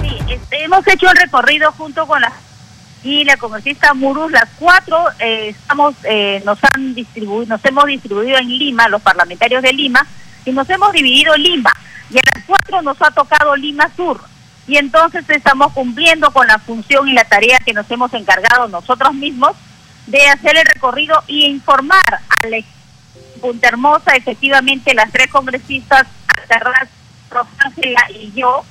Sí, 0.03 0.19
este, 0.29 0.65
hemos 0.65 0.87
hecho 0.87 1.07
un 1.09 1.17
recorrido 1.17 1.73
junto 1.73 2.07
con 2.07 2.21
las 2.21 2.33
y 3.05 3.25
la 3.25 3.37
congresista 3.37 3.95
Muruz, 3.95 4.31
las 4.31 4.49
cuatro 4.59 5.05
eh, 5.19 5.49
estamos, 5.49 5.95
eh, 6.05 6.41
nos 6.45 6.59
han 6.73 6.95
distribuido, 6.95 7.47
nos 7.47 7.65
hemos 7.65 7.87
distribuido 7.87 8.39
en 8.39 8.49
Lima, 8.49 8.89
los 8.89 9.03
parlamentarios 9.03 9.63
de 9.63 9.73
Lima, 9.73 10.07
y 10.45 10.53
nos 10.53 10.69
hemos 10.71 10.93
dividido 10.93 11.37
Lima, 11.37 11.73
y 12.11 12.19
a 12.19 12.23
las 12.35 12.45
cuatro 12.45 12.81
nos 12.83 13.01
ha 13.03 13.11
tocado 13.11 13.57
Lima 13.57 13.91
Sur, 13.97 14.21
y 14.69 14.77
entonces 14.77 15.29
estamos 15.29 15.73
cumpliendo 15.73 16.31
con 16.31 16.47
la 16.47 16.59
función 16.59 17.09
y 17.09 17.13
la 17.13 17.25
tarea 17.25 17.59
que 17.65 17.73
nos 17.73 17.91
hemos 17.91 18.13
encargado 18.15 18.69
nosotros 18.69 19.13
mismos 19.15 19.57
de 20.06 20.26
hacer 20.28 20.56
el 20.56 20.64
recorrido 20.64 21.23
y 21.26 21.47
informar 21.47 22.21
a 22.28 22.40
Punta 23.40 23.68
Hermosa, 23.68 24.12
efectivamente 24.14 24.94
las 24.94 25.11
tres 25.11 25.28
congresistas, 25.28 26.06
Terraz, 26.49 26.88
Rosángela 27.30 28.06
y 28.11 28.32
yo, 28.32 28.64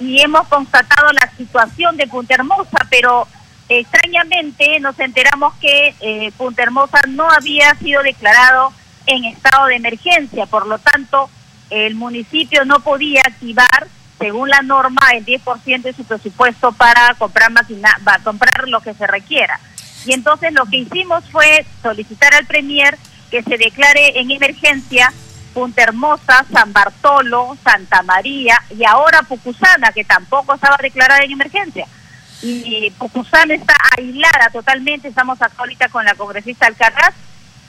y 0.00 0.20
hemos 0.20 0.46
constatado 0.48 1.12
la 1.12 1.30
situación 1.36 1.96
de 1.96 2.06
Punta 2.06 2.34
Hermosa, 2.34 2.78
pero 2.90 3.28
extrañamente 3.68 4.80
nos 4.80 4.98
enteramos 4.98 5.54
que 5.60 5.94
eh, 6.00 6.32
Punta 6.36 6.62
Hermosa 6.62 7.00
no 7.08 7.30
había 7.30 7.74
sido 7.76 8.02
declarado 8.02 8.72
en 9.06 9.24
estado 9.24 9.66
de 9.66 9.76
emergencia, 9.76 10.46
por 10.46 10.66
lo 10.66 10.78
tanto, 10.78 11.28
el 11.70 11.94
municipio 11.94 12.64
no 12.64 12.80
podía 12.80 13.22
activar, 13.26 13.88
según 14.18 14.48
la 14.48 14.62
norma, 14.62 15.00
el 15.12 15.24
10% 15.26 15.82
de 15.82 15.92
su 15.92 16.04
presupuesto 16.04 16.72
para 16.72 17.14
comprar, 17.18 17.50
máquina, 17.50 17.98
para 18.04 18.22
comprar 18.22 18.68
lo 18.68 18.80
que 18.80 18.94
se 18.94 19.06
requiera. 19.06 19.58
Y 20.04 20.12
entonces 20.12 20.52
lo 20.52 20.66
que 20.66 20.78
hicimos 20.78 21.24
fue 21.30 21.64
solicitar 21.82 22.34
al 22.34 22.46
Premier 22.46 22.96
que 23.30 23.42
se 23.42 23.56
declare 23.56 24.18
en 24.20 24.30
emergencia 24.30 25.12
Punta 25.54 25.82
Hermosa, 25.82 26.44
San 26.52 26.72
Bartolo, 26.72 27.56
Santa 27.62 28.02
María 28.02 28.60
y 28.76 28.84
ahora 28.84 29.22
Pucusana, 29.22 29.92
que 29.92 30.04
tampoco 30.04 30.54
estaba 30.54 30.76
declarada 30.82 31.22
en 31.22 31.30
emergencia. 31.30 31.86
Y 32.42 32.90
Pucusana 32.98 33.54
está 33.54 33.74
aislada 33.96 34.50
totalmente, 34.52 35.08
estamos 35.08 35.40
acá 35.40 35.54
ahorita 35.58 35.88
con 35.88 36.04
la 36.04 36.14
congresista 36.14 36.66
Alcaraz. 36.66 37.14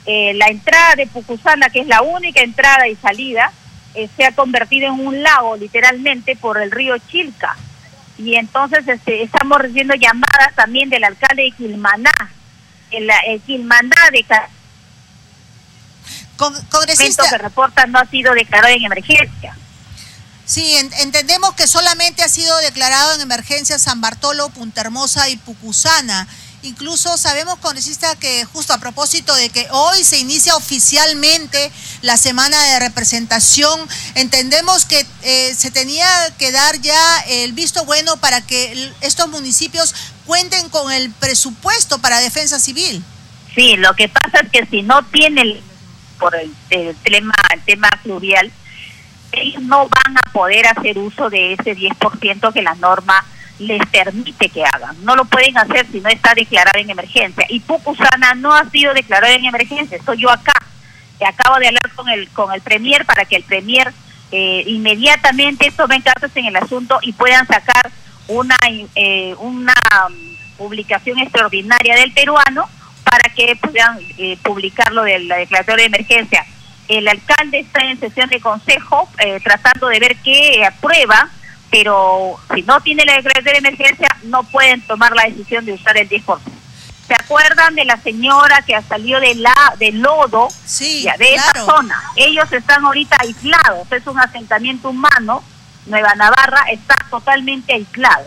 Eh, 0.04 0.34
la 0.34 0.48
entrada 0.48 0.96
de 0.96 1.06
Pucusana, 1.06 1.70
que 1.70 1.80
es 1.80 1.86
la 1.86 2.02
única 2.02 2.42
entrada 2.42 2.86
y 2.88 2.96
salida, 2.96 3.52
eh, 3.94 4.08
se 4.16 4.26
ha 4.26 4.32
convertido 4.32 4.88
en 4.88 5.06
un 5.06 5.22
lago 5.22 5.56
literalmente 5.56 6.36
por 6.36 6.60
el 6.60 6.70
río 6.70 6.96
Chilca. 7.08 7.56
Y 8.18 8.36
entonces 8.36 8.86
este, 8.88 9.22
estamos 9.22 9.58
recibiendo 9.58 9.94
llamadas 9.94 10.54
también 10.54 10.88
del 10.88 11.04
alcalde 11.04 11.42
de 11.42 11.52
Quilmaná, 11.52 12.12
el, 12.90 13.08
el 13.28 13.40
Quilmaná 13.42 14.10
de 14.10 14.24
Con, 16.36 16.54
congresista. 16.66 17.28
que 17.28 17.38
reporta 17.38 17.86
no 17.86 17.98
ha 17.98 18.06
sido 18.06 18.32
declarado 18.34 18.74
en 18.74 18.84
emergencia. 18.84 19.56
Sí, 20.46 20.76
en, 20.76 20.92
entendemos 21.00 21.54
que 21.54 21.66
solamente 21.66 22.22
ha 22.22 22.28
sido 22.28 22.56
declarado 22.58 23.14
en 23.14 23.20
emergencia 23.20 23.78
San 23.78 24.00
Bartolo, 24.00 24.48
Punta 24.50 24.80
Hermosa 24.80 25.28
y 25.28 25.36
Pucusana. 25.36 26.26
Incluso 26.66 27.16
sabemos, 27.16 27.58
congresista, 27.58 28.16
que 28.16 28.44
justo 28.44 28.72
a 28.72 28.78
propósito 28.78 29.32
de 29.36 29.50
que 29.50 29.68
hoy 29.70 30.02
se 30.02 30.18
inicia 30.18 30.56
oficialmente 30.56 31.70
la 32.02 32.16
semana 32.16 32.60
de 32.72 32.80
representación, 32.80 33.78
entendemos 34.16 34.84
que 34.84 35.06
eh, 35.22 35.54
se 35.54 35.70
tenía 35.70 36.08
que 36.38 36.50
dar 36.50 36.80
ya 36.80 37.20
el 37.28 37.52
visto 37.52 37.84
bueno 37.84 38.16
para 38.16 38.40
que 38.40 38.92
estos 39.00 39.28
municipios 39.28 39.94
cuenten 40.26 40.68
con 40.68 40.92
el 40.92 41.10
presupuesto 41.10 42.00
para 42.00 42.20
defensa 42.20 42.58
civil. 42.58 43.04
Sí, 43.54 43.76
lo 43.76 43.94
que 43.94 44.08
pasa 44.08 44.40
es 44.40 44.50
que 44.50 44.66
si 44.66 44.82
no 44.82 45.04
tienen 45.04 45.60
por 46.18 46.34
el, 46.34 46.52
el 46.70 46.96
tema, 46.96 47.34
el 47.54 47.62
tema 47.62 47.88
fluvial, 48.02 48.50
ellos 49.30 49.62
no 49.62 49.88
van 49.88 50.18
a 50.18 50.32
poder 50.32 50.66
hacer 50.66 50.98
uso 50.98 51.30
de 51.30 51.52
ese 51.52 51.76
10% 51.76 52.52
que 52.52 52.62
la 52.62 52.74
norma 52.74 53.24
les 53.58 53.84
permite 53.86 54.48
que 54.48 54.64
hagan. 54.64 54.96
No 55.04 55.16
lo 55.16 55.24
pueden 55.24 55.56
hacer 55.56 55.86
si 55.90 56.00
no 56.00 56.08
está 56.08 56.34
declarada 56.34 56.78
en 56.78 56.90
emergencia. 56.90 57.46
Y 57.48 57.60
Pucusana 57.60 58.34
no 58.34 58.54
ha 58.54 58.68
sido 58.70 58.92
declarada 58.94 59.34
en 59.34 59.44
emergencia. 59.44 59.96
Estoy 59.96 60.18
yo 60.18 60.30
acá, 60.30 60.54
acabo 61.26 61.58
de 61.58 61.68
hablar 61.68 61.90
con 61.94 62.08
el 62.08 62.28
con 62.30 62.52
el 62.52 62.60
premier 62.60 63.04
para 63.06 63.24
que 63.24 63.36
el 63.36 63.42
premier 63.42 63.92
eh, 64.32 64.64
inmediatamente 64.66 65.70
tomen 65.70 66.02
cartas 66.02 66.30
en 66.34 66.46
el 66.46 66.56
asunto 66.56 66.98
y 67.02 67.12
puedan 67.12 67.46
sacar 67.46 67.90
una 68.28 68.56
eh, 68.94 69.34
una 69.38 69.74
um, 70.08 70.36
publicación 70.56 71.18
extraordinaria 71.18 71.96
del 71.96 72.12
peruano 72.12 72.68
para 73.04 73.32
que 73.34 73.56
puedan 73.56 73.98
eh, 74.18 74.36
publicarlo 74.42 75.04
de 75.04 75.20
la 75.20 75.36
declaratoria 75.36 75.84
de 75.84 75.96
emergencia. 75.96 76.44
El 76.88 77.08
alcalde 77.08 77.60
está 77.60 77.80
en 77.80 77.98
sesión 77.98 78.28
de 78.28 78.40
consejo 78.40 79.08
eh, 79.18 79.40
tratando 79.42 79.88
de 79.88 79.98
ver 79.98 80.16
qué 80.24 80.64
aprueba 80.64 81.30
pero 81.70 82.36
si 82.54 82.62
no 82.62 82.80
tiene 82.80 83.04
la 83.04 83.14
declaración 83.14 83.52
de 83.52 83.58
emergencia 83.58 84.08
no 84.24 84.44
pueden 84.44 84.80
tomar 84.82 85.14
la 85.14 85.24
decisión 85.24 85.64
de 85.64 85.72
usar 85.72 85.96
el 85.96 86.08
10%. 86.08 86.38
¿Se 87.06 87.14
acuerdan 87.14 87.74
de 87.76 87.84
la 87.84 87.96
señora 87.98 88.62
que 88.62 88.74
ha 88.74 88.82
salido 88.82 89.20
de 89.20 89.36
la 89.36 89.74
del 89.78 90.00
lodo 90.00 90.48
sí, 90.50 91.06
de 91.18 91.34
esa 91.34 91.64
zona? 91.64 92.02
Ellos 92.16 92.52
están 92.52 92.84
ahorita 92.84 93.16
aislados, 93.20 93.90
es 93.92 94.06
un 94.06 94.18
asentamiento 94.18 94.90
humano, 94.90 95.42
Nueva 95.86 96.14
Navarra 96.16 96.64
está 96.70 96.96
totalmente 97.08 97.74
aislado. 97.74 98.26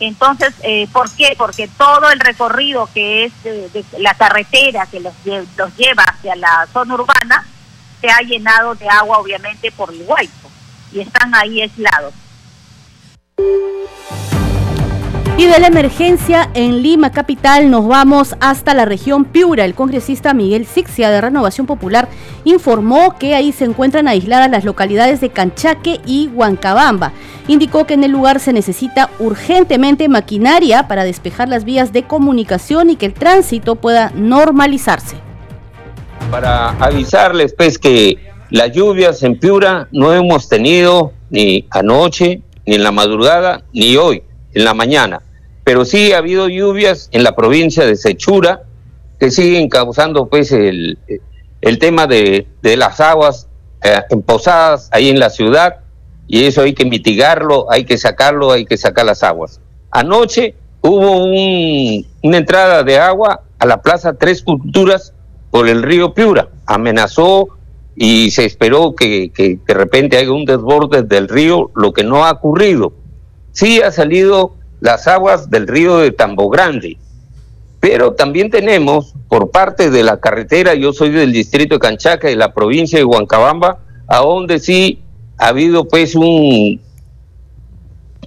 Entonces, 0.00 0.52
eh, 0.62 0.88
¿por 0.92 1.10
qué? 1.12 1.34
Porque 1.36 1.68
todo 1.68 2.10
el 2.10 2.18
recorrido 2.20 2.88
que 2.92 3.24
es 3.24 3.42
de, 3.44 3.68
de 3.68 3.84
la 3.98 4.14
carretera 4.14 4.86
que 4.86 5.00
los, 5.00 5.14
los 5.56 5.76
lleva 5.76 6.04
hacia 6.04 6.34
la 6.36 6.66
zona 6.72 6.94
urbana 6.94 7.44
se 8.00 8.08
ha 8.08 8.20
llenado 8.20 8.74
de 8.74 8.88
agua, 8.88 9.18
obviamente, 9.18 9.72
por 9.72 9.92
el 9.92 10.04
Guaypo, 10.04 10.50
y 10.92 11.00
están 11.00 11.34
ahí 11.34 11.62
aislados. 11.62 12.14
Y 15.38 15.46
de 15.46 15.60
la 15.60 15.68
emergencia 15.68 16.50
en 16.54 16.82
Lima 16.82 17.12
capital 17.12 17.70
nos 17.70 17.86
vamos 17.86 18.34
hasta 18.40 18.74
la 18.74 18.84
región 18.84 19.24
Piura. 19.24 19.64
El 19.64 19.76
congresista 19.76 20.34
Miguel 20.34 20.66
Sixia 20.66 21.10
de 21.10 21.20
Renovación 21.20 21.64
Popular 21.64 22.08
informó 22.42 23.16
que 23.20 23.36
ahí 23.36 23.52
se 23.52 23.64
encuentran 23.64 24.08
aisladas 24.08 24.50
las 24.50 24.64
localidades 24.64 25.20
de 25.20 25.30
Canchaque 25.30 26.00
y 26.04 26.26
Huancabamba. 26.34 27.12
Indicó 27.46 27.86
que 27.86 27.94
en 27.94 28.02
el 28.02 28.10
lugar 28.10 28.40
se 28.40 28.52
necesita 28.52 29.10
urgentemente 29.20 30.08
maquinaria 30.08 30.88
para 30.88 31.04
despejar 31.04 31.48
las 31.48 31.64
vías 31.64 31.92
de 31.92 32.02
comunicación 32.02 32.90
y 32.90 32.96
que 32.96 33.06
el 33.06 33.14
tránsito 33.14 33.76
pueda 33.76 34.10
normalizarse. 34.16 35.18
Para 36.32 36.70
avisarles 36.80 37.54
pues 37.56 37.78
que 37.78 38.18
las 38.50 38.72
lluvias 38.72 39.22
en 39.22 39.38
Piura 39.38 39.86
no 39.92 40.12
hemos 40.12 40.48
tenido 40.48 41.12
ni 41.30 41.64
anoche, 41.70 42.42
ni 42.66 42.74
en 42.74 42.82
la 42.82 42.90
madrugada, 42.90 43.62
ni 43.72 43.96
hoy, 43.96 44.24
en 44.52 44.64
la 44.64 44.74
mañana. 44.74 45.22
Pero 45.68 45.84
sí 45.84 46.12
ha 46.12 46.18
habido 46.18 46.48
lluvias 46.48 47.10
en 47.12 47.22
la 47.22 47.36
provincia 47.36 47.84
de 47.84 47.94
Sechura 47.94 48.62
que 49.20 49.30
siguen 49.30 49.68
causando 49.68 50.26
pues 50.26 50.50
el, 50.50 50.98
el 51.60 51.78
tema 51.78 52.06
de, 52.06 52.46
de 52.62 52.78
las 52.78 53.00
aguas 53.00 53.48
eh, 53.82 54.00
ahí 54.92 55.10
en 55.10 55.20
la 55.20 55.28
ciudad 55.28 55.80
y 56.26 56.44
eso 56.44 56.62
hay 56.62 56.72
que 56.72 56.86
mitigarlo, 56.86 57.70
hay 57.70 57.84
que 57.84 57.98
sacarlo, 57.98 58.50
hay 58.50 58.64
que 58.64 58.78
sacar 58.78 59.04
las 59.04 59.22
aguas. 59.22 59.60
Anoche 59.90 60.54
hubo 60.80 61.22
un, 61.26 62.06
una 62.22 62.38
entrada 62.38 62.82
de 62.82 62.98
agua 62.98 63.42
a 63.58 63.66
la 63.66 63.82
Plaza 63.82 64.14
Tres 64.14 64.40
Culturas 64.42 65.12
por 65.50 65.68
el 65.68 65.82
río 65.82 66.14
Piura. 66.14 66.48
Amenazó 66.64 67.46
y 67.94 68.30
se 68.30 68.46
esperó 68.46 68.94
que, 68.94 69.32
que, 69.34 69.58
de 69.66 69.74
repente 69.74 70.16
haya 70.16 70.32
un 70.32 70.46
desborde 70.46 71.02
del 71.02 71.28
río, 71.28 71.70
lo 71.76 71.92
que 71.92 72.04
no 72.04 72.24
ha 72.24 72.30
ocurrido. 72.30 72.94
Sí 73.52 73.82
ha 73.82 73.92
salido 73.92 74.54
las 74.80 75.06
aguas 75.08 75.50
del 75.50 75.66
río 75.66 75.98
de 75.98 76.12
Tambo 76.12 76.48
Grande, 76.48 76.96
pero 77.80 78.12
también 78.14 78.50
tenemos 78.50 79.14
por 79.28 79.50
parte 79.50 79.90
de 79.90 80.02
la 80.02 80.18
carretera, 80.20 80.74
yo 80.74 80.92
soy 80.92 81.10
del 81.10 81.32
distrito 81.32 81.74
de 81.76 81.80
Canchaca, 81.80 82.28
de 82.28 82.36
la 82.36 82.52
provincia 82.52 82.98
de 82.98 83.04
Huancabamba, 83.04 83.78
a 84.06 84.18
donde 84.18 84.58
sí 84.58 85.00
ha 85.36 85.48
habido 85.48 85.86
pues 85.86 86.14
un 86.14 86.80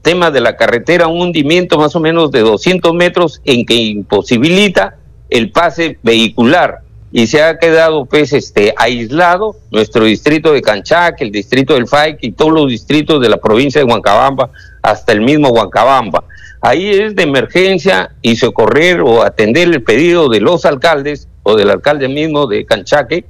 tema 0.02 0.32
de 0.32 0.42
la 0.42 0.56
carretera, 0.56 1.08
un 1.08 1.22
hundimiento 1.22 1.78
más 1.78 1.96
o 1.96 2.00
menos 2.00 2.32
de 2.32 2.40
200 2.40 2.94
metros 2.94 3.42
en 3.46 3.66
que 3.66 3.76
imposibilita 3.76 4.96
el 5.30 5.52
pase 5.52 5.98
vehicular 6.02 6.80
y 7.12 7.28
se 7.28 7.44
ha 7.44 7.58
quedado 7.58 8.06
pues 8.06 8.32
este 8.32 8.74
aislado 8.78 9.58
nuestro 9.70 10.06
distrito 10.06 10.54
de 10.54 10.62
Canchac, 10.62 11.22
el 11.22 11.32
distrito 11.32 11.74
del 11.74 11.88
FAIC 11.88 12.20
y 12.22 12.32
todos 12.32 12.52
los 12.52 12.68
distritos 12.70 13.22
de 13.22 13.30
la 13.30 13.38
provincia 13.38 13.82
de 13.82 13.86
Huancabamba, 13.86 14.50
hasta 14.82 15.12
el 15.12 15.22
mismo 15.22 15.50
Huancabamba. 15.50 16.24
Ahí 16.62 16.90
es 16.92 17.16
de 17.16 17.24
emergencia 17.24 18.12
y 18.22 18.36
socorrer 18.36 19.02
o 19.02 19.24
atender 19.24 19.68
el 19.68 19.82
pedido 19.82 20.30
de 20.30 20.42
los 20.42 20.64
alcaldes 20.66 21.28
o 21.44 21.56
del 21.56 21.72
alcalde 21.72 22.08
mismo 22.08 22.46
de 22.46 22.66
Canchaque 22.66 23.26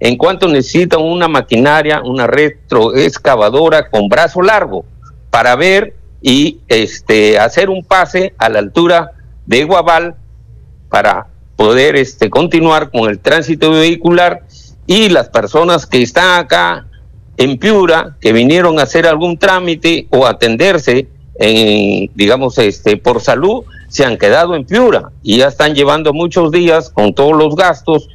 en 0.00 0.16
cuanto 0.16 0.48
necesitan 0.48 1.00
una 1.00 1.28
maquinaria, 1.28 2.02
una 2.02 2.26
retroexcavadora 2.26 3.88
con 3.90 4.08
brazo 4.08 4.42
largo 4.42 4.84
para 5.30 5.54
ver 5.56 5.94
y 6.20 6.58
este 6.68 7.38
hacer 7.38 7.70
un 7.70 7.84
pase 7.84 8.34
a 8.38 8.48
la 8.48 8.58
altura 8.58 9.12
de 9.46 9.64
Guabal 9.64 10.16
para 10.88 11.28
poder 11.56 11.96
este, 11.96 12.28
continuar 12.28 12.90
con 12.90 13.08
el 13.08 13.20
tránsito 13.20 13.70
vehicular 13.70 14.42
y 14.86 15.08
las 15.08 15.28
personas 15.28 15.86
que 15.86 16.02
están 16.02 16.40
acá 16.40 16.86
en 17.36 17.58
Piura, 17.58 18.16
que 18.20 18.32
vinieron 18.32 18.78
a 18.78 18.82
hacer 18.82 19.06
algún 19.06 19.38
trámite 19.38 20.06
o 20.10 20.26
atenderse, 20.26 21.08
en, 21.36 22.10
digamos, 22.14 22.58
este, 22.58 22.96
por 22.96 23.20
salud, 23.20 23.64
se 23.88 24.04
han 24.04 24.18
quedado 24.18 24.54
en 24.54 24.64
Piura 24.64 25.10
y 25.22 25.38
ya 25.38 25.48
están 25.48 25.74
llevando 25.74 26.12
muchos 26.12 26.50
días 26.50 26.90
con 26.90 27.14
todos 27.14 27.36
los 27.36 27.54
gastos 27.54 28.08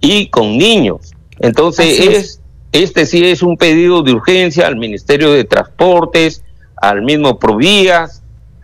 y 0.00 0.28
con 0.28 0.58
niños. 0.58 1.12
Entonces, 1.40 2.00
es. 2.00 2.40
este 2.72 3.06
sí 3.06 3.24
es 3.26 3.42
un 3.42 3.56
pedido 3.56 4.02
de 4.02 4.12
urgencia 4.12 4.66
al 4.66 4.76
Ministerio 4.76 5.32
de 5.32 5.44
Transportes, 5.44 6.42
al 6.76 7.02
mismo 7.02 7.38
Provías, 7.38 8.22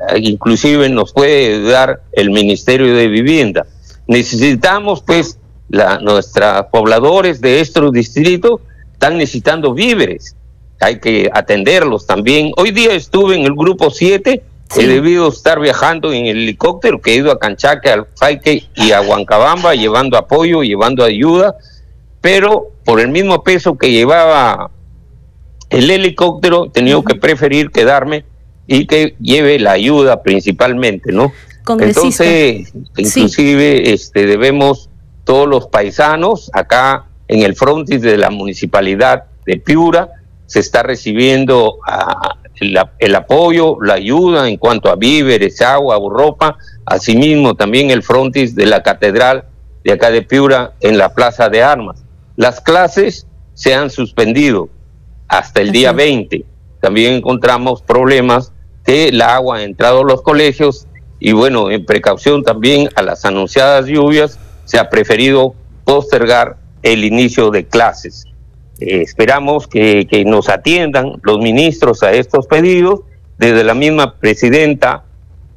eh, 0.09 0.19
inclusive 0.21 0.88
nos 0.88 1.12
puede 1.12 1.62
dar 1.62 2.02
el 2.12 2.31
Ministerio 2.31 2.95
de 2.95 3.09
Vivienda. 3.09 3.67
Necesitamos, 4.07 5.02
pues, 5.02 5.38
la, 5.69 5.99
nuestros 5.99 6.67
pobladores 6.73 7.40
de 7.40 7.61
estos 7.61 7.93
distritos 7.93 8.61
están 8.93 9.17
necesitando 9.19 9.73
víveres. 9.73 10.37
Hay 10.81 10.99
que 10.99 11.31
atenderlos 11.33 12.07
también. 12.07 12.53
Hoy 12.57 12.71
día 12.71 12.95
estuve 12.95 13.37
en 13.37 13.45
el 13.45 13.55
grupo 13.55 13.91
7 13.91 14.43
He 14.77 14.87
debido 14.87 15.29
estar 15.29 15.59
viajando 15.59 16.13
en 16.13 16.27
el 16.27 16.39
helicóptero 16.39 17.01
que 17.01 17.13
he 17.13 17.17
ido 17.17 17.33
a 17.33 17.39
Canchaque, 17.41 17.91
al 17.91 18.07
Faique 18.15 18.69
y 18.77 18.93
a 18.93 19.01
Huancabamba 19.01 19.75
llevando 19.75 20.17
apoyo, 20.17 20.63
llevando 20.63 21.03
ayuda, 21.03 21.57
pero 22.21 22.69
por 22.85 23.01
el 23.01 23.09
mismo 23.09 23.43
peso 23.43 23.77
que 23.77 23.91
llevaba 23.91 24.71
el 25.71 25.91
helicóptero, 25.91 26.67
he 26.67 26.71
tenido 26.71 27.03
que 27.03 27.17
preferir 27.17 27.71
quedarme 27.71 28.25
y 28.69 28.87
que 28.87 29.17
lleve 29.21 29.59
la 29.59 29.73
ayuda 29.73 30.23
principalmente, 30.23 31.13
¿no? 31.13 31.33
Entonces, 31.81 32.73
inclusive 32.97 33.93
este, 33.93 34.27
debemos 34.27 34.89
todos 35.25 35.49
los 35.49 35.67
paisanos 35.67 36.51
acá 36.53 37.07
en 37.27 37.43
el 37.43 37.57
frontis 37.57 38.03
de 38.03 38.17
la 38.17 38.31
municipalidad 38.31 39.25
de 39.47 39.57
Piura, 39.57 40.11
se 40.50 40.59
está 40.59 40.83
recibiendo 40.83 41.78
a, 41.87 42.37
el, 42.99 43.14
apoyo, 43.14 43.76
la 43.80 43.95
ayuda 43.95 44.49
en 44.49 44.57
cuanto 44.57 44.90
a 44.90 44.97
víveres, 44.97 45.61
agua 45.61 45.97
o 45.97 46.11
ropa, 46.11 46.59
asimismo 46.85 47.54
también 47.54 47.92
el 47.92 48.02
frontis 48.02 48.57
de 48.57 48.66
la 48.66 48.83
catedral 48.83 49.45
de 49.85 49.92
acá 49.92 50.11
de 50.11 50.23
Piura 50.23 50.73
en 50.80 50.99
la 50.99 51.14
Plaza 51.14 51.49
de 51.49 51.62
Armas. 51.62 52.02
Las 52.35 52.61
clases 52.61 53.28
se 53.54 53.76
han 53.76 53.90
suspendido 53.90 54.69
hasta 55.28 55.61
el 55.61 55.71
día 55.71 55.92
20. 55.92 56.45
También 56.80 57.14
encontramos 57.14 57.80
problemas 57.83 58.52
que 58.85 59.07
el 59.11 59.23
agua 59.23 59.59
ha 59.59 59.62
entrado 59.62 60.00
a 60.00 60.04
los 60.04 60.23
colegios 60.23 60.88
y 61.21 61.30
bueno, 61.30 61.71
en 61.71 61.87
precaución 61.87 62.42
también 62.42 62.88
a 62.97 63.02
las 63.02 63.25
anunciadas 63.25 63.87
lluvias, 63.87 64.37
se 64.64 64.80
ha 64.80 64.90
preferido 64.90 65.54
postergar 65.85 66.57
el 66.83 67.04
inicio 67.04 67.52
de 67.52 67.69
clases. 67.69 68.26
Eh, 68.81 69.03
esperamos 69.03 69.67
que, 69.67 70.07
nos 70.27 70.49
atiendan 70.49 71.21
los 71.23 71.39
ministros 71.39 72.03
a 72.03 72.13
estos 72.13 72.47
pedidos. 72.47 73.01
Desde 73.39 73.65
la 73.65 73.75
misma 73.75 74.17
presidenta 74.17 75.05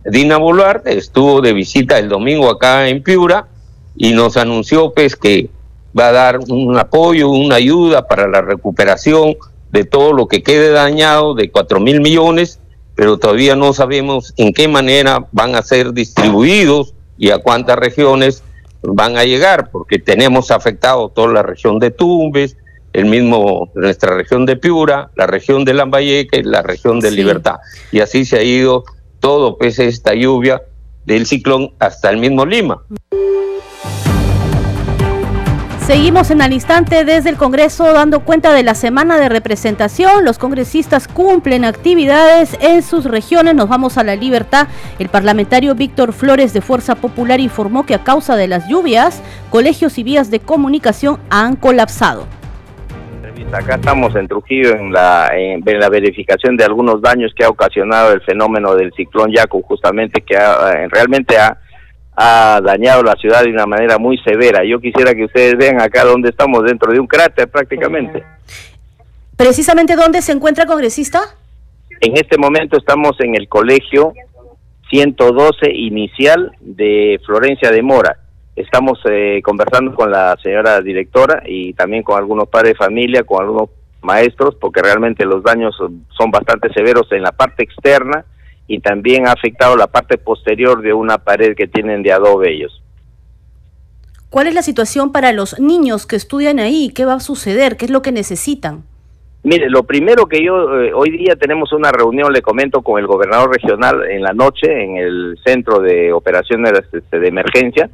Dina 0.05 0.37
Boluarte 0.37 0.97
estuvo 0.97 1.41
de 1.41 1.53
visita 1.53 1.97
el 1.97 2.09
domingo 2.09 2.49
acá 2.49 2.87
en 2.87 3.03
Piura 3.03 3.47
y 3.95 4.13
nos 4.13 4.37
anunció 4.37 4.93
pues 4.93 5.15
que 5.15 5.49
va 5.97 6.07
a 6.07 6.11
dar 6.11 6.39
un 6.39 6.77
apoyo, 6.77 7.29
una 7.29 7.55
ayuda 7.55 8.07
para 8.07 8.27
la 8.27 8.41
recuperación 8.41 9.35
de 9.71 9.85
todo 9.85 10.13
lo 10.13 10.27
que 10.27 10.43
quede 10.43 10.71
dañado 10.71 11.35
de 11.35 11.49
cuatro 11.51 11.79
mil 11.79 12.01
millones, 12.01 12.59
pero 12.95 13.17
todavía 13.17 13.55
no 13.55 13.73
sabemos 13.73 14.33
en 14.37 14.53
qué 14.53 14.67
manera 14.67 15.25
van 15.31 15.55
a 15.55 15.61
ser 15.61 15.93
distribuidos 15.93 16.93
y 17.17 17.31
a 17.31 17.39
cuántas 17.39 17.77
regiones 17.77 18.43
van 18.81 19.17
a 19.17 19.23
llegar, 19.23 19.71
porque 19.71 19.99
tenemos 19.99 20.51
afectado 20.51 21.09
toda 21.09 21.33
la 21.33 21.43
región 21.43 21.79
de 21.79 21.91
Tumbes, 21.91 22.57
el 22.93 23.05
mismo, 23.05 23.71
nuestra 23.75 24.15
región 24.15 24.45
de 24.45 24.55
Piura, 24.55 25.09
la 25.15 25.27
región 25.27 25.65
de 25.65 25.73
Lambayeque, 25.73 26.43
la 26.43 26.61
región 26.61 26.99
de 26.99 27.11
Libertad. 27.11 27.55
Y 27.91 27.99
así 27.99 28.23
se 28.23 28.37
ha 28.37 28.43
ido 28.43 28.83
todo, 29.19 29.57
pese 29.57 29.83
a 29.83 29.87
esta 29.87 30.13
lluvia 30.13 30.61
del 31.05 31.25
ciclón, 31.25 31.73
hasta 31.79 32.11
el 32.11 32.17
mismo 32.17 32.45
Lima. 32.45 32.83
Seguimos 35.85 36.31
en 36.31 36.41
al 36.41 36.53
instante 36.53 37.03
desde 37.03 37.29
el 37.29 37.35
Congreso 37.35 37.91
dando 37.91 38.21
cuenta 38.21 38.53
de 38.53 38.63
la 38.63 38.73
semana 38.73 39.19
de 39.19 39.27
representación. 39.27 40.23
Los 40.23 40.37
congresistas 40.37 41.09
cumplen 41.09 41.65
actividades 41.65 42.55
en 42.61 42.81
sus 42.83 43.03
regiones. 43.03 43.53
Nos 43.53 43.67
vamos 43.67 43.97
a 43.97 44.03
la 44.03 44.15
libertad. 44.15 44.69
El 44.97 45.09
parlamentario 45.09 45.75
Víctor 45.75 46.13
Flores 46.13 46.53
de 46.53 46.61
Fuerza 46.61 46.95
Popular 46.95 47.41
informó 47.41 47.85
que 47.85 47.95
a 47.95 48.03
causa 48.05 48.37
de 48.37 48.47
las 48.47 48.69
lluvias, 48.69 49.21
colegios 49.49 49.97
y 49.97 50.03
vías 50.03 50.31
de 50.31 50.39
comunicación 50.39 51.19
han 51.29 51.57
colapsado. 51.57 52.27
Acá 53.53 53.75
estamos 53.75 54.15
en 54.15 54.27
Trujillo 54.27 54.75
en 54.75 54.91
la, 54.91 55.29
en, 55.31 55.63
la 55.63 55.89
verificación 55.89 56.57
de 56.57 56.63
algunos 56.63 57.01
daños 57.01 57.31
que 57.35 57.43
ha 57.43 57.49
ocasionado 57.49 58.11
el 58.11 58.21
fenómeno 58.21 58.75
del 58.75 58.91
ciclón 58.93 59.31
Yaco, 59.31 59.61
justamente 59.61 60.21
que 60.21 60.33
eh, 60.33 60.87
realmente 60.89 61.37
ha, 61.37 61.59
ha 62.15 62.61
dañado 62.63 63.03
la 63.03 63.13
ciudad 63.13 63.43
de 63.43 63.51
una 63.51 63.67
manera 63.67 63.99
muy 63.99 64.17
severa. 64.19 64.63
Yo 64.65 64.79
quisiera 64.79 65.13
que 65.13 65.25
ustedes 65.25 65.55
vean 65.55 65.79
acá 65.79 66.03
donde 66.03 66.29
estamos, 66.29 66.63
dentro 66.63 66.91
de 66.91 66.99
un 66.99 67.05
cráter 67.05 67.47
prácticamente. 67.47 68.23
¿Precisamente 69.37 69.95
dónde 69.95 70.23
se 70.23 70.31
encuentra, 70.31 70.65
congresista? 70.65 71.19
En 72.01 72.17
este 72.17 72.39
momento 72.39 72.77
estamos 72.77 73.19
en 73.19 73.35
el 73.35 73.47
colegio 73.47 74.13
112 74.89 75.71
inicial 75.71 76.51
de 76.59 77.19
Florencia 77.23 77.69
de 77.69 77.83
Mora. 77.83 78.17
Estamos 78.55 78.99
eh, 79.09 79.41
conversando 79.43 79.95
con 79.95 80.11
la 80.11 80.37
señora 80.41 80.79
directora 80.81 81.41
y 81.45 81.73
también 81.73 82.03
con 82.03 82.17
algunos 82.17 82.47
padres 82.47 82.73
de 82.73 82.77
familia, 82.85 83.23
con 83.23 83.41
algunos 83.41 83.69
maestros, 84.03 84.55
porque 84.59 84.81
realmente 84.81 85.25
los 85.25 85.43
daños 85.43 85.75
son, 85.75 86.31
bastante 86.31 86.71
severos 86.73 87.11
en 87.11 87.23
la 87.23 87.31
parte 87.31 87.63
externa 87.63 88.25
y 88.67 88.79
también 88.79 89.27
ha 89.27 89.31
afectado 89.31 89.75
la 89.75 89.87
parte 89.87 90.17
posterior 90.17 90.81
de 90.81 90.93
una 90.93 91.17
pared 91.17 91.55
que 91.55 91.67
tienen 91.67 92.03
de 92.03 92.11
adobe 92.11 92.53
ellos. 92.53 92.81
¿Cuál 94.29 94.47
es 94.47 94.53
la 94.53 94.61
situación 94.61 95.11
para 95.11 95.31
los 95.31 95.59
niños 95.59 96.05
que 96.05 96.15
estudian 96.15 96.59
ahí? 96.59 96.91
¿Qué 96.93 97.05
va 97.05 97.15
a 97.15 97.19
suceder? 97.19 97.77
¿Qué 97.77 97.85
es 97.85 97.91
lo 97.91 98.01
que 98.01 98.11
necesitan? 98.11 98.83
Mire, 99.43 99.69
lo 99.69 99.83
primero 99.83 100.25
que 100.27 100.43
yo, 100.43 100.81
eh, 100.81 100.93
hoy 100.93 101.11
día 101.17 101.35
tenemos 101.35 101.73
una 101.73 101.91
reunión, 101.91 102.31
le 102.31 102.41
comento, 102.41 102.81
con 102.81 102.97
el 102.99 103.07
gobernador 103.07 103.51
regional 103.51 104.09
en 104.09 104.21
la 104.21 104.31
noche 104.31 104.67
en 104.71 104.95
el 104.95 105.37
centro 105.45 105.79
de 105.81 106.13
operaciones 106.13 106.71
este, 106.93 107.19
de 107.19 107.27
emergencia, 107.27 107.89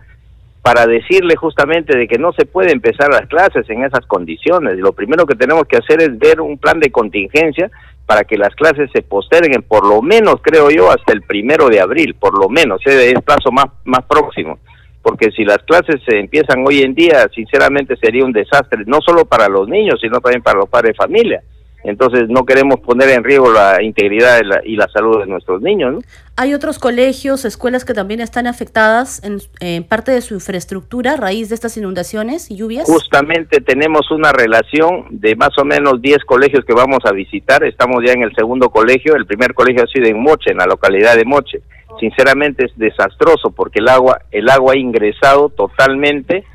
para 0.62 0.86
decirle 0.86 1.36
justamente 1.36 1.98
de 1.98 2.08
que 2.08 2.18
no 2.18 2.34
se 2.34 2.46
puede 2.46 2.72
empezar 2.72 3.10
las 3.10 3.28
clases 3.28 3.70
en 3.70 3.84
esas 3.84 4.06
condiciones. 4.06 4.78
Lo 4.78 4.94
primero 4.94 5.26
que 5.26 5.36
tenemos 5.36 5.66
que 5.66 5.78
hacer 5.78 6.02
es 6.02 6.18
ver 6.20 6.42
un 6.42 6.58
plan 6.58 6.80
de 6.80 6.92
contingencia 6.92 7.72
para 8.06 8.24
que 8.24 8.38
las 8.38 8.54
clases 8.56 8.90
se 8.92 9.02
posterguen 9.02 9.62
por 9.62 9.88
lo 9.88 10.02
menos, 10.02 10.36
creo 10.42 10.70
yo, 10.70 10.92
hasta 10.92 11.14
el 11.14 11.22
primero 11.22 11.70
de 11.70 11.80
abril, 11.80 12.16
por 12.16 12.38
lo 12.38 12.50
menos, 12.50 12.82
es 12.86 13.14
plazo 13.22 13.52
más, 13.52 13.68
más 13.86 14.04
próximo. 14.06 14.60
Porque 15.02 15.32
si 15.32 15.46
las 15.46 15.60
clases 15.60 16.02
se 16.08 16.20
empiezan 16.20 16.66
hoy 16.68 16.82
en 16.82 16.94
día, 16.94 17.28
sinceramente 17.34 17.96
sería 17.96 18.26
un 18.26 18.34
desastre, 18.34 18.84
no 18.86 19.00
solo 19.02 19.26
para 19.26 19.48
los 19.48 19.68
niños, 19.70 20.00
sino 20.02 20.20
también 20.20 20.42
para 20.42 20.60
los 20.60 20.70
padres 20.70 20.94
de 20.94 21.04
familia 21.04 21.44
entonces 21.84 22.30
no 22.30 22.46
queremos 22.46 22.80
poner 22.82 23.10
en 23.10 23.24
riesgo 23.24 23.52
la 23.52 23.82
integridad 23.82 24.40
y 24.66 24.76
la 24.76 24.88
salud 24.90 25.20
de 25.20 25.28
nuestros 25.28 25.62
niños. 25.62 25.94
¿no? 25.94 26.00
Hay 26.36 26.54
otros 26.54 26.80
colegios, 26.80 27.46
escuelas 27.46 27.86
que 27.86 27.94
también 27.94 28.20
están 28.20 28.48
afectadas 28.48 29.22
en, 29.24 29.84
parte 29.84 30.12
de 30.12 30.22
su 30.22 30.34
infraestructura 30.34 31.14
a 31.14 31.18
raíz 31.18 31.50
de 31.50 31.56
estas 31.56 31.78
inundaciones 31.78 32.52
y 32.52 32.58
lluvias. 32.58 32.86
Justamente 32.88 33.62
tenemos 33.62 34.12
una 34.12 34.32
relación 34.32 35.08
de 35.10 35.36
más 35.36 35.58
o 35.58 35.66
menos 35.66 36.02
10 36.02 36.20
colegios 36.26 36.66
que 36.66 36.74
vamos 36.74 37.00
a 37.06 37.12
visitar. 37.12 37.64
Estamos 37.64 38.04
ya 38.06 38.14
en 38.14 38.24
el 38.24 38.36
segundo 38.36 38.70
colegio. 38.70 39.16
El 39.16 39.26
primer 39.26 39.54
colegio 39.54 39.84
ha 39.84 39.88
sido 39.88 40.08
en 40.08 40.22
Moche, 40.22 40.52
en 40.52 40.58
la 40.58 40.66
localidad 40.66 41.16
de 41.16 41.26
Moche. 41.26 41.62
Sinceramente 42.00 42.66
es 42.66 42.78
desastroso 42.78 43.52
porque 43.52 43.80
el 43.80 43.90
agua, 43.90 44.22
el 44.32 44.50
agua 44.50 44.74
ha 44.74 44.78
ingresado 44.78 45.50
totalmente 45.50 46.46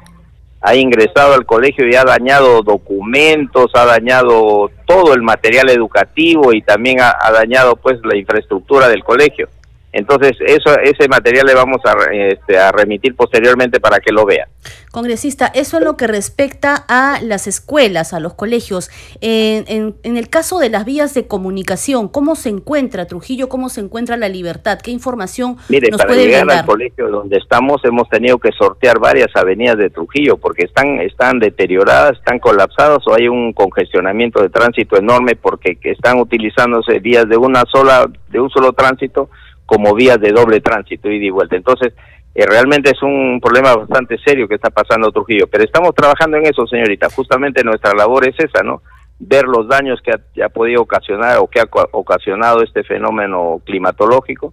ha 0.67 0.75
ingresado 0.75 1.35
al 1.35 1.45
colegio 1.45 1.87
y 1.87 1.95
ha 1.95 2.05
dañado 2.05 2.63
documentos, 2.63 3.71
ha 3.75 3.85
dañado 3.85 4.71
todo 4.87 5.13
el 5.13 5.21
material 5.21 5.69
educativo 5.69 6.55
y 6.55 6.63
también 6.63 7.03
ha, 7.03 7.31
dañado 7.33 7.77
pues 7.77 8.01
la 8.03 8.17
infraestructura 8.17 8.89
del 8.89 9.05
colegio. 9.05 9.51
Entonces, 9.95 10.37
eso, 10.41 10.77
ese 10.83 11.09
material 11.09 11.47
le 11.47 11.55
vamos 11.55 11.79
a, 11.85 11.95
este, 12.13 12.59
a 12.59 12.73
remitir 12.73 13.15
posteriormente 13.15 13.79
para 13.79 14.01
que 14.01 14.13
lo 14.13 14.27
vea. 14.27 14.49
Congresista, 14.91 15.47
eso 15.47 15.79
es 15.79 15.85
lo 15.85 15.97
que 15.97 16.07
respecta 16.09 16.85
a 16.89 17.21
las 17.23 17.47
escuelas, 17.47 18.13
a 18.13 18.19
los 18.19 18.35
colegios. 18.35 18.91
En, 19.21 19.95
en, 20.03 20.17
el 20.17 20.29
caso 20.29 20.59
de 20.59 20.69
las 20.69 20.85
vías 20.85 21.15
de 21.15 21.27
comunicación, 21.29 22.09
¿cómo 22.09 22.35
se 22.35 22.49
encuentra 22.49 23.07
Trujillo? 23.07 23.49
¿Cómo 23.49 23.69
se 23.69 23.81
encuentra 23.81 24.17
la 24.17 24.29
libertad? 24.29 24.81
¿Qué 24.83 24.91
información 24.91 25.59
Mire, 25.69 25.91
para 25.91 26.15
llegar 26.15 26.51
al 26.51 26.67
colegio 26.67 27.09
donde 27.09 27.39
estamos 27.39 27.85
hemos 27.85 28.09
tenido 28.09 28.39
que 28.39 28.51
sortear 28.53 28.99
varias 28.99 29.29
avenidas 29.35 29.79
de 29.79 29.91
Trujillo 29.91 30.39
porque 30.39 30.65
están, 30.65 31.01
están 31.01 31.39
deterioradas, 31.39 32.19
están 32.19 32.41
colapsadas 32.41 32.99
o 33.07 33.15
hay 33.15 33.29
un 33.29 33.53
congestionamiento 33.53 34.43
de 34.43 34.49
tránsito 34.49 34.97
enorme 34.97 35.37
porque 35.37 35.79
están 35.83 36.19
utilizándose 36.19 36.99
vías 36.99 37.29
de 37.29 37.37
una 37.37 37.63
sola, 37.71 38.11
de 38.29 38.41
un 38.41 38.51
solo 38.51 38.73
tránsito 38.73 39.29
como 39.67 39.95
vías 39.95 40.21
de 40.21 40.33
doble 40.33 40.61
tránsito, 40.61 41.11
ida 41.11 41.25
y 41.25 41.31
vuelta. 41.31 41.57
Entonces, 41.57 41.95
eh, 42.35 42.47
realmente 42.47 42.91
es 42.91 43.03
un 43.03 43.41
problema 43.41 43.77
bastante 43.77 44.19
serio 44.19 44.49
que 44.49 44.57
está 44.57 44.71
pasando 44.71 45.13
Trujillo, 45.13 45.47
pero 45.47 45.65
estamos 45.65 45.95
trabajando 45.95 46.37
en 46.37 46.47
eso, 46.47 46.67
señorita. 46.67 47.09
Justamente 47.11 47.63
nuestra 47.63 47.95
labor 47.95 48.29
es 48.29 48.35
esa, 48.39 48.63
¿no? 48.63 48.83
Ver 49.21 49.45
los 49.45 49.69
daños 49.69 50.01
que 50.03 50.43
ha, 50.43 50.49
podido 50.49 50.83
ocasionar 50.83 51.39
o 51.39 51.47
que 51.47 51.61
ha 51.61 51.69
ocasionado 51.93 52.63
este 52.63 52.83
fenómeno 52.83 53.61
climatológico 53.65 54.53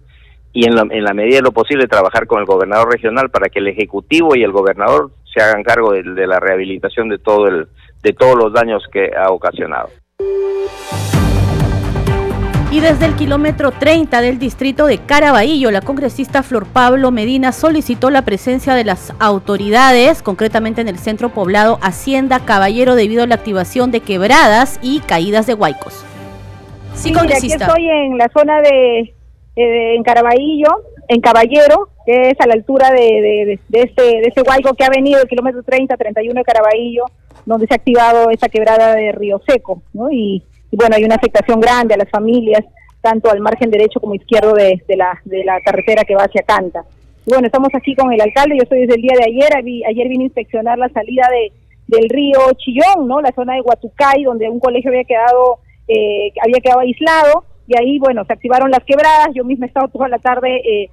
y 0.52 0.66
en 0.66 0.76
la, 0.76 0.82
en 0.82 1.02
la 1.02 1.12
medida 1.12 1.36
de 1.36 1.42
lo 1.42 1.52
posible 1.52 1.88
trabajar 1.88 2.26
con 2.26 2.38
el 2.38 2.46
gobernador 2.46 2.92
regional 2.92 3.30
para 3.30 3.48
que 3.48 3.58
el 3.58 3.66
ejecutivo 3.66 4.36
y 4.36 4.44
el 4.44 4.52
gobernador 4.52 5.10
se 5.34 5.42
hagan 5.42 5.64
cargo 5.64 5.92
de, 5.92 6.04
de 6.04 6.26
la 6.26 6.38
rehabilitación 6.38 7.08
de 7.08 7.18
todo 7.18 7.48
el 7.48 7.66
de 8.02 8.12
todos 8.12 8.36
los 8.36 8.52
daños 8.52 8.82
que 8.92 9.10
ha 9.16 9.30
ocasionado. 9.30 9.88
Y 12.72 12.80
desde 12.80 13.04
el 13.04 13.14
kilómetro 13.16 13.70
30 13.70 14.22
del 14.22 14.38
distrito 14.38 14.86
de 14.86 14.96
Caraballo, 14.96 15.70
la 15.70 15.82
congresista 15.82 16.42
Flor 16.42 16.66
Pablo 16.66 17.10
Medina 17.10 17.52
solicitó 17.52 18.08
la 18.08 18.22
presencia 18.22 18.74
de 18.74 18.82
las 18.82 19.12
autoridades, 19.20 20.22
concretamente 20.22 20.80
en 20.80 20.88
el 20.88 20.98
centro 20.98 21.28
poblado 21.28 21.78
Hacienda 21.82 22.40
Caballero, 22.46 22.94
debido 22.94 23.24
a 23.24 23.26
la 23.26 23.34
activación 23.34 23.90
de 23.90 24.00
quebradas 24.00 24.80
y 24.80 25.00
caídas 25.00 25.46
de 25.46 25.52
huaicos. 25.52 26.02
Sí, 26.94 27.12
congresista. 27.12 27.66
aquí 27.66 27.72
estoy 27.72 27.90
en 27.90 28.16
la 28.16 28.30
zona 28.34 28.62
de, 28.62 29.14
en 29.54 30.02
Caraballo, 30.02 30.82
en 31.08 31.20
Caballero, 31.20 31.90
que 32.06 32.30
es 32.30 32.40
a 32.40 32.46
la 32.46 32.54
altura 32.54 32.90
de, 32.90 33.60
este, 33.70 34.02
de 34.02 34.28
este 34.28 34.40
huaico 34.40 34.72
que 34.72 34.84
ha 34.84 34.88
venido 34.88 35.20
el 35.20 35.28
kilómetro 35.28 35.62
30, 35.62 35.94
31 35.94 36.40
de 36.40 36.42
Caraballo, 36.42 37.04
donde 37.44 37.66
se 37.66 37.74
ha 37.74 37.76
activado 37.76 38.30
esa 38.30 38.48
quebrada 38.48 38.94
de 38.94 39.12
Río 39.12 39.42
Seco, 39.46 39.82
¿no? 39.92 40.10
Y 40.10 40.42
y 40.72 40.76
bueno, 40.76 40.96
hay 40.96 41.04
una 41.04 41.16
afectación 41.16 41.60
grande 41.60 41.94
a 41.94 41.98
las 41.98 42.10
familias, 42.10 42.64
tanto 43.02 43.30
al 43.30 43.40
margen 43.40 43.70
derecho 43.70 44.00
como 44.00 44.14
izquierdo 44.14 44.54
de, 44.54 44.82
la, 44.96 45.20
de 45.24 45.44
la 45.44 45.60
carretera 45.60 46.02
que 46.02 46.14
va 46.14 46.24
hacia 46.24 46.42
Canta. 46.42 46.82
Y 47.26 47.30
bueno, 47.30 47.46
estamos 47.46 47.68
aquí 47.74 47.94
con 47.94 48.10
el 48.12 48.20
alcalde, 48.20 48.56
yo 48.56 48.62
estoy 48.62 48.80
desde 48.80 48.94
el 48.94 49.02
día 49.02 49.14
de 49.18 49.24
ayer, 49.24 49.54
ayer 49.54 50.08
vine 50.08 50.24
a 50.24 50.26
inspeccionar 50.26 50.78
la 50.78 50.88
salida 50.88 51.28
de, 51.30 51.52
del 51.88 52.08
río 52.08 52.38
Chillón, 52.56 53.06
¿no? 53.06 53.20
La 53.20 53.32
zona 53.32 53.54
de 53.54 53.60
Huatucay, 53.60 54.24
donde 54.24 54.48
un 54.48 54.58
colegio 54.58 54.90
había 54.90 55.04
quedado, 55.04 55.58
eh, 55.88 56.32
había 56.42 56.60
quedado 56.62 56.80
aislado, 56.80 57.44
y 57.68 57.78
ahí, 57.78 57.98
bueno, 57.98 58.24
se 58.24 58.32
activaron 58.32 58.70
las 58.70 58.82
quebradas, 58.84 59.28
yo 59.34 59.44
misma 59.44 59.66
he 59.66 59.68
estado 59.68 59.88
toda 59.88 60.08
la 60.08 60.18
tarde 60.18 60.56
eh, 60.64 60.88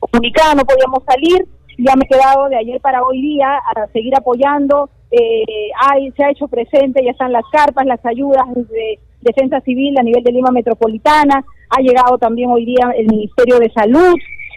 comunicada, 0.00 0.54
no 0.54 0.64
podíamos 0.64 1.04
salir, 1.04 1.46
ya 1.78 1.94
me 1.94 2.04
he 2.04 2.08
quedado 2.08 2.48
de 2.48 2.56
ayer 2.56 2.80
para 2.80 3.02
hoy 3.02 3.22
día 3.22 3.56
a 3.56 3.86
seguir 3.92 4.14
apoyando, 4.16 4.90
eh, 5.12 5.70
hay, 5.80 6.10
se 6.12 6.24
ha 6.24 6.30
hecho 6.30 6.48
presente, 6.48 7.04
ya 7.04 7.12
están 7.12 7.32
las 7.32 7.44
carpas, 7.52 7.86
las 7.86 8.04
ayudas 8.04 8.42
desde 8.54 8.98
Defensa 9.22 9.60
Civil 9.60 9.98
a 9.98 10.02
nivel 10.02 10.22
de 10.22 10.32
Lima 10.32 10.50
Metropolitana, 10.50 11.44
ha 11.70 11.80
llegado 11.80 12.18
también 12.18 12.50
hoy 12.50 12.66
día 12.66 12.92
el 12.96 13.06
Ministerio 13.06 13.58
de 13.58 13.70
Salud, 13.70 14.14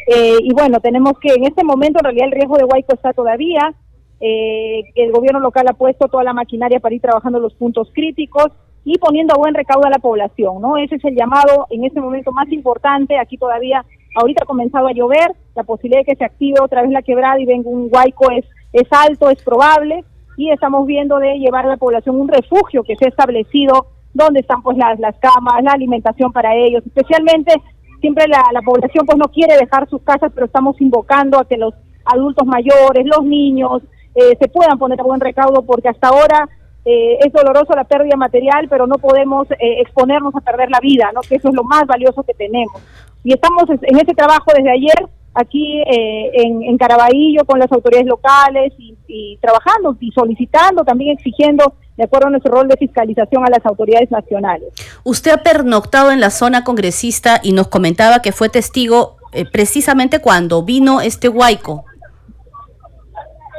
eh, 0.08 0.38
y 0.42 0.54
bueno, 0.54 0.80
tenemos 0.80 1.14
que 1.20 1.34
en 1.34 1.46
este 1.46 1.64
momento 1.64 2.00
en 2.00 2.06
realidad 2.06 2.28
el 2.28 2.34
riesgo 2.34 2.58
de 2.58 2.66
Huayco 2.66 2.94
está 2.94 3.14
todavía, 3.14 3.74
eh, 4.20 4.84
el 4.96 5.12
gobierno 5.12 5.40
local 5.40 5.66
ha 5.70 5.74
puesto 5.74 6.08
toda 6.08 6.24
la 6.24 6.34
maquinaria 6.34 6.80
para 6.80 6.96
ir 6.96 7.02
trabajando 7.02 7.40
los 7.40 7.54
puntos 7.54 7.90
críticos 7.94 8.48
y 8.84 8.98
poniendo 9.00 9.34
a 9.34 9.38
buen 9.38 9.56
recaudo 9.56 9.86
a 9.86 9.90
la 9.90 10.00
población, 10.00 10.62
¿no? 10.62 10.78
Ese 10.78 10.96
es 10.96 11.06
el 11.06 11.16
llamado 11.16 11.66
en 11.72 11.86
este 11.86 12.00
momento 12.00 12.32
más 12.32 12.52
importante, 12.52 13.18
aquí 13.18 13.38
todavía, 13.38 13.84
ahorita 14.16 14.44
ha 14.44 14.48
comenzado 14.48 14.88
a 14.88 14.94
llover, 14.94 15.32
la 15.56 15.64
posibilidad 15.64 16.02
de 16.02 16.06
que 16.06 16.16
se 16.16 16.24
active 16.24 16.60
otra 16.62 16.84
vez 16.84 16.92
la 16.92 17.02
quebrada 17.02 17.40
y 17.40 17.46
venga 17.46 17.70
un 17.70 17.90
Huayco 17.92 18.30
es, 18.32 18.46
es 18.74 18.88
alto, 18.92 19.30
es 19.30 19.42
probable, 19.44 20.04
y 20.38 20.52
estamos 20.52 20.86
viendo 20.86 21.18
de 21.18 21.40
llevar 21.40 21.66
a 21.66 21.70
la 21.70 21.78
población 21.78 22.20
un 22.20 22.28
refugio 22.28 22.84
que 22.84 22.96
se 22.96 23.06
ha 23.06 23.10
establecido 23.10 23.88
donde 24.16 24.40
están 24.40 24.64
pues 24.64 24.78
las, 24.78 25.16
camas, 25.20 25.62
la 25.62 25.74
alimentación 25.74 26.32
para 26.32 26.56
ellos, 26.56 26.82
especialmente 26.86 27.54
siempre 28.02 28.28
la, 28.28 28.42
la 28.52 28.62
población 28.62 29.06
pues 29.06 29.18
no 29.18 29.30
quiere 29.32 29.58
dejar 29.58 29.88
sus 29.90 30.02
casas, 30.02 30.32
pero 30.34 30.48
estamos 30.48 30.80
invocando 30.82 31.38
a 31.38 31.48
que 31.48 31.58
los 31.58 31.74
adultos 32.06 32.48
mayores, 32.48 33.06
los 33.06 33.24
niños, 33.24 33.84
eh, 34.16 34.38
se 34.40 34.48
puedan 34.48 34.80
poner 34.80 35.00
a 35.00 35.04
buen 35.04 35.20
recaudo 35.20 35.62
porque 35.64 35.90
hasta 35.90 36.08
ahora 36.08 36.50
eh, 36.86 37.18
es 37.26 37.34
doloroso 37.34 37.74
la 37.76 37.84
pérdida 37.84 38.16
material, 38.16 38.68
pero 38.70 38.88
no 38.88 38.96
podemos 38.96 39.52
eh, 39.52 39.82
exponernos 39.82 40.34
a 40.36 40.42
perder 40.42 40.70
la 40.72 40.80
vida, 40.80 41.12
¿no? 41.14 41.22
que 41.22 41.36
eso 41.36 41.50
es 41.50 41.56
lo 41.56 41.64
más 41.64 41.86
valioso 41.86 42.24
que 42.24 42.34
tenemos. 42.34 42.82
Y 43.24 43.34
estamos 43.34 43.66
en 43.70 43.96
ese 43.96 44.14
trabajo 44.14 44.52
desde 44.56 44.72
ayer 44.72 45.10
aquí 45.36 45.82
eh, 45.82 46.32
en, 46.34 46.64
en 46.64 46.78
Caraballo 46.78 47.44
con 47.46 47.60
las 47.60 47.72
autoridades 47.72 48.08
locales 48.08 48.74
y, 48.78 48.96
y, 49.08 49.38
trabajando 49.38 49.96
y 50.00 50.12
solicitando, 50.12 50.84
también 50.84 51.18
exigiendo, 51.18 51.74
de 51.98 52.04
acuerdo 52.04 52.28
a 52.28 52.30
nuestro 52.32 52.54
rol 52.54 52.68
de 52.68 52.76
fiscalización, 52.78 53.46
a 53.46 53.50
las 53.50 53.66
autoridades 53.66 54.12
nacionales. 54.12 54.74
Usted 55.04 55.32
ha 55.32 55.44
pernoctado 55.44 56.12
en 56.12 56.20
la 56.20 56.30
zona 56.30 56.64
congresista 56.64 57.40
y 57.42 57.54
nos 57.54 57.68
comentaba 57.68 58.22
que 58.22 58.32
fue 58.32 58.50
testigo 58.50 59.18
eh, 59.32 59.46
precisamente 59.50 60.20
cuando 60.20 60.64
vino 60.64 61.02
este 61.02 61.30
huaico. 61.30 61.86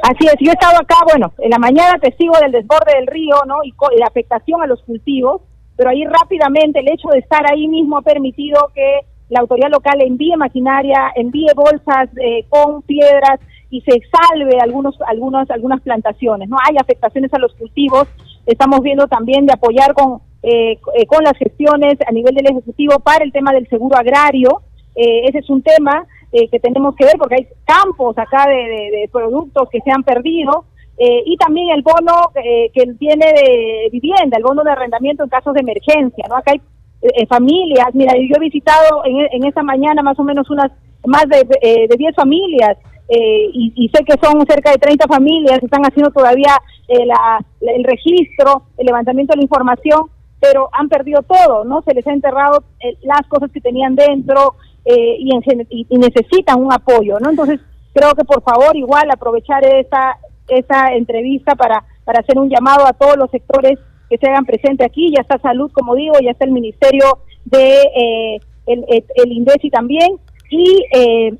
Así 0.03 0.27
es, 0.27 0.35
yo 0.39 0.51
he 0.51 0.53
estado 0.53 0.77
acá, 0.79 0.95
bueno, 1.09 1.33
en 1.39 1.49
la 1.49 1.57
mañana 1.57 1.97
testigo 1.99 2.33
del 2.39 2.51
desborde 2.51 2.93
del 2.95 3.07
río, 3.07 3.35
¿no? 3.47 3.57
Y, 3.63 3.73
la 3.99 4.05
afectación 4.05 4.61
a 4.61 4.67
los 4.67 4.81
cultivos, 4.83 5.41
pero 5.75 5.89
ahí 5.89 6.05
rápidamente 6.05 6.79
el 6.79 6.89
hecho 6.91 7.09
de 7.09 7.19
estar 7.19 7.41
ahí 7.51 7.67
mismo 7.67 7.97
ha 7.97 8.01
permitido 8.01 8.71
que 8.73 9.01
la 9.29 9.41
autoridad 9.41 9.69
local 9.69 10.01
envíe 10.01 10.35
maquinaria, 10.37 11.11
envíe 11.15 11.47
bolsas 11.55 12.09
eh, 12.17 12.45
con 12.47 12.81
piedras 12.83 13.39
y 13.69 13.81
se 13.81 14.01
salve 14.09 14.59
algunos, 14.61 14.95
algunos, 15.07 15.49
algunas 15.49 15.81
plantaciones. 15.81 16.47
No 16.47 16.57
hay 16.63 16.77
afectaciones 16.79 17.33
a 17.33 17.39
los 17.39 17.53
cultivos. 17.55 18.07
Estamos 18.47 18.81
viendo 18.81 19.07
también 19.07 19.45
de 19.45 19.53
apoyar 19.53 19.93
con, 19.93 20.21
eh, 20.41 20.79
eh, 20.95 21.05
con 21.05 21.23
las 21.23 21.37
gestiones 21.37 21.97
a 22.07 22.11
nivel 22.11 22.33
del 22.33 22.47
Ejecutivo 22.47 22.99
para 22.99 23.23
el 23.23 23.31
tema 23.31 23.53
del 23.53 23.67
seguro 23.69 23.97
agrario. 23.97 24.61
ese 24.95 25.37
es 25.39 25.49
un 25.49 25.61
tema 25.61 26.07
que 26.31 26.59
tenemos 26.59 26.95
que 26.95 27.05
ver 27.05 27.13
porque 27.17 27.35
hay 27.35 27.47
campos 27.65 28.17
acá 28.17 28.49
de, 28.49 29.07
productos 29.11 29.69
que 29.69 29.79
se 29.81 29.91
han 29.91 30.03
perdido. 30.03 30.65
y 30.97 31.37
también 31.37 31.69
el 31.69 31.83
bono 31.83 32.15
que 32.33 32.83
tiene 32.97 33.27
de 33.27 33.89
vivienda, 33.91 34.37
el 34.37 34.43
bono 34.43 34.63
de 34.63 34.71
arrendamiento 34.71 35.23
en 35.23 35.29
casos 35.29 35.53
de 35.53 35.61
emergencia. 35.61 36.25
¿no? 36.27 36.35
Acá 36.35 36.53
hay 36.53 36.61
eh, 37.01 37.27
familias. 37.27 37.87
Mira, 37.93 38.13
yo 38.17 38.35
he 38.37 38.39
visitado 38.39 39.05
en, 39.05 39.27
en 39.31 39.45
esta 39.45 39.61
mañana 39.61 40.01
más 40.01 40.17
o 40.17 40.23
menos 40.23 40.49
unas 40.49 40.71
más 41.05 41.25
de, 41.29 41.47
eh, 41.61 41.87
de 41.87 41.95
10 41.95 42.15
familias 42.15 42.77
eh, 43.09 43.49
y, 43.53 43.89
sé 43.93 44.03
que 44.03 44.15
son 44.21 44.45
cerca 44.47 44.71
de 44.71 44.77
30 44.77 45.07
familias, 45.07 45.63
están 45.63 45.83
haciendo 45.83 46.11
todavía 46.11 46.57
la, 46.87 47.39
el 47.61 47.83
registro, 47.83 48.63
el 48.77 48.85
levantamiento 48.85 49.33
de 49.33 49.37
la 49.37 49.43
información, 49.43 50.01
pero 50.39 50.69
han 50.71 50.87
perdido 50.89 51.21
todo, 51.23 51.63
¿no? 51.65 51.81
Se 51.81 51.93
les 51.93 52.05
ha 52.07 52.13
enterrado 52.13 52.63
las 53.01 53.27
cosas 53.27 53.51
que 53.51 53.61
tenían 53.61 53.95
dentro 53.95 54.55
y, 54.85 55.29
y, 55.69 55.97
necesitan 55.97 56.61
un 56.61 56.71
apoyo, 56.71 57.17
¿no? 57.19 57.29
Entonces, 57.29 57.59
creo 57.93 58.13
que 58.13 58.23
por 58.23 58.43
favor 58.43 58.75
igual 58.75 59.09
aprovechar 59.11 59.65
esta, 59.65 60.17
esta 60.47 60.93
entrevista 60.93 61.55
para, 61.55 61.83
para 62.05 62.19
hacer 62.19 62.37
un 62.37 62.49
llamado 62.49 62.85
a 62.85 62.93
todos 62.93 63.17
los 63.17 63.29
sectores 63.31 63.79
que 64.09 64.17
se 64.17 64.27
hagan 64.27 64.45
presente 64.45 64.85
aquí, 64.85 65.11
ya 65.13 65.21
está 65.21 65.37
salud, 65.39 65.71
como 65.73 65.95
digo, 65.95 66.13
ya 66.23 66.31
está 66.31 66.45
el 66.45 66.51
Ministerio 66.51 67.19
de 67.45 67.81
eh, 67.81 68.39
el, 68.67 68.85
el, 69.15 69.31
INDECI 69.31 69.69
también, 69.69 70.17
y 70.49 70.85
eh, 70.93 71.33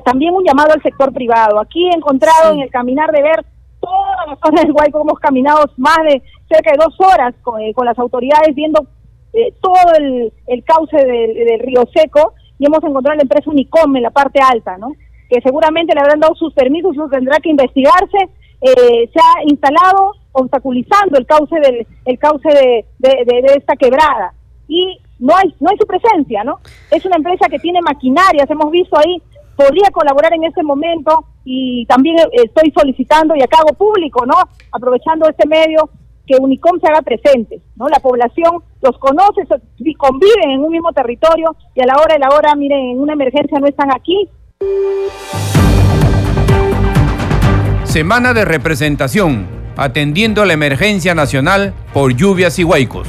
también 0.00 0.34
un 0.34 0.44
llamado 0.44 0.72
al 0.72 0.82
sector 0.82 1.12
privado. 1.12 1.60
Aquí 1.60 1.88
he 1.88 1.94
encontrado 1.94 2.52
en 2.52 2.60
el 2.60 2.70
caminar 2.70 3.10
de 3.12 3.22
ver 3.22 3.44
todas 3.80 4.26
las 4.28 4.38
zonas 4.38 4.62
del 4.62 4.72
Guayco, 4.72 5.02
hemos 5.02 5.18
caminado 5.18 5.64
más 5.76 5.98
de 6.04 6.22
cerca 6.48 6.72
de 6.72 6.78
dos 6.78 6.94
horas 7.00 7.34
con, 7.42 7.60
eh, 7.60 7.74
con 7.74 7.86
las 7.86 7.98
autoridades 7.98 8.54
viendo 8.54 8.86
todo 9.60 9.94
el, 9.98 10.32
el 10.46 10.64
cauce 10.64 10.96
del, 10.96 11.58
río 11.60 11.84
Seco 11.94 12.34
y 12.58 12.66
hemos 12.66 12.84
encontrado 12.84 13.16
la 13.16 13.22
empresa 13.22 13.50
Unicom 13.50 13.96
en 13.96 14.02
la 14.02 14.10
parte 14.10 14.40
alta, 14.40 14.76
¿no? 14.78 14.92
que 15.28 15.40
seguramente 15.40 15.94
le 15.94 16.00
habrán 16.00 16.20
dado 16.20 16.34
sus 16.34 16.52
permisos, 16.52 16.92
eso 16.92 17.08
tendrá 17.08 17.38
que 17.38 17.48
investigarse. 17.48 18.28
se 18.60 19.18
ha 19.18 19.42
instalado 19.44 20.12
obstaculizando 20.32 21.18
el 21.18 21.26
cauce 21.26 21.58
del 21.60 21.86
el 22.04 22.18
cauce 22.18 22.48
de, 22.48 22.84
de, 22.98 23.54
esta 23.56 23.76
quebrada 23.76 24.32
y 24.68 24.98
no 25.18 25.34
hay 25.36 25.54
no 25.60 25.68
hay 25.70 25.76
su 25.76 25.86
presencia 25.86 26.42
no 26.42 26.58
es 26.90 27.04
una 27.04 27.16
empresa 27.16 27.48
que 27.50 27.58
tiene 27.58 27.80
maquinarias 27.82 28.48
hemos 28.48 28.70
visto 28.70 28.96
ahí 28.98 29.20
podría 29.62 29.90
colaborar 29.92 30.32
en 30.34 30.44
este 30.44 30.62
momento 30.62 31.24
y 31.44 31.86
también 31.86 32.16
estoy 32.32 32.72
solicitando 32.76 33.34
y 33.36 33.42
acá 33.42 33.58
hago 33.60 33.76
público 33.76 34.26
no 34.26 34.34
aprovechando 34.72 35.28
este 35.28 35.46
medio 35.46 35.88
que 36.26 36.36
Unicom 36.40 36.80
se 36.80 36.88
haga 36.88 37.02
presente 37.02 37.60
no 37.76 37.88
la 37.88 38.00
población 38.00 38.62
los 38.80 38.98
conoce 38.98 39.42
conviven 39.96 40.50
en 40.50 40.64
un 40.64 40.70
mismo 40.70 40.92
territorio 40.92 41.54
y 41.74 41.82
a 41.82 41.86
la 41.86 41.94
hora 41.94 42.14
de 42.14 42.20
la 42.20 42.28
hora 42.30 42.54
miren 42.54 42.90
en 42.90 43.00
una 43.00 43.12
emergencia 43.12 43.58
no 43.60 43.66
están 43.66 43.90
aquí. 43.94 44.28
Semana 47.84 48.32
de 48.32 48.44
representación 48.44 49.46
atendiendo 49.76 50.44
la 50.44 50.54
emergencia 50.54 51.14
nacional 51.14 51.74
por 51.92 52.14
lluvias 52.14 52.58
y 52.58 52.64
huaicos. 52.64 53.08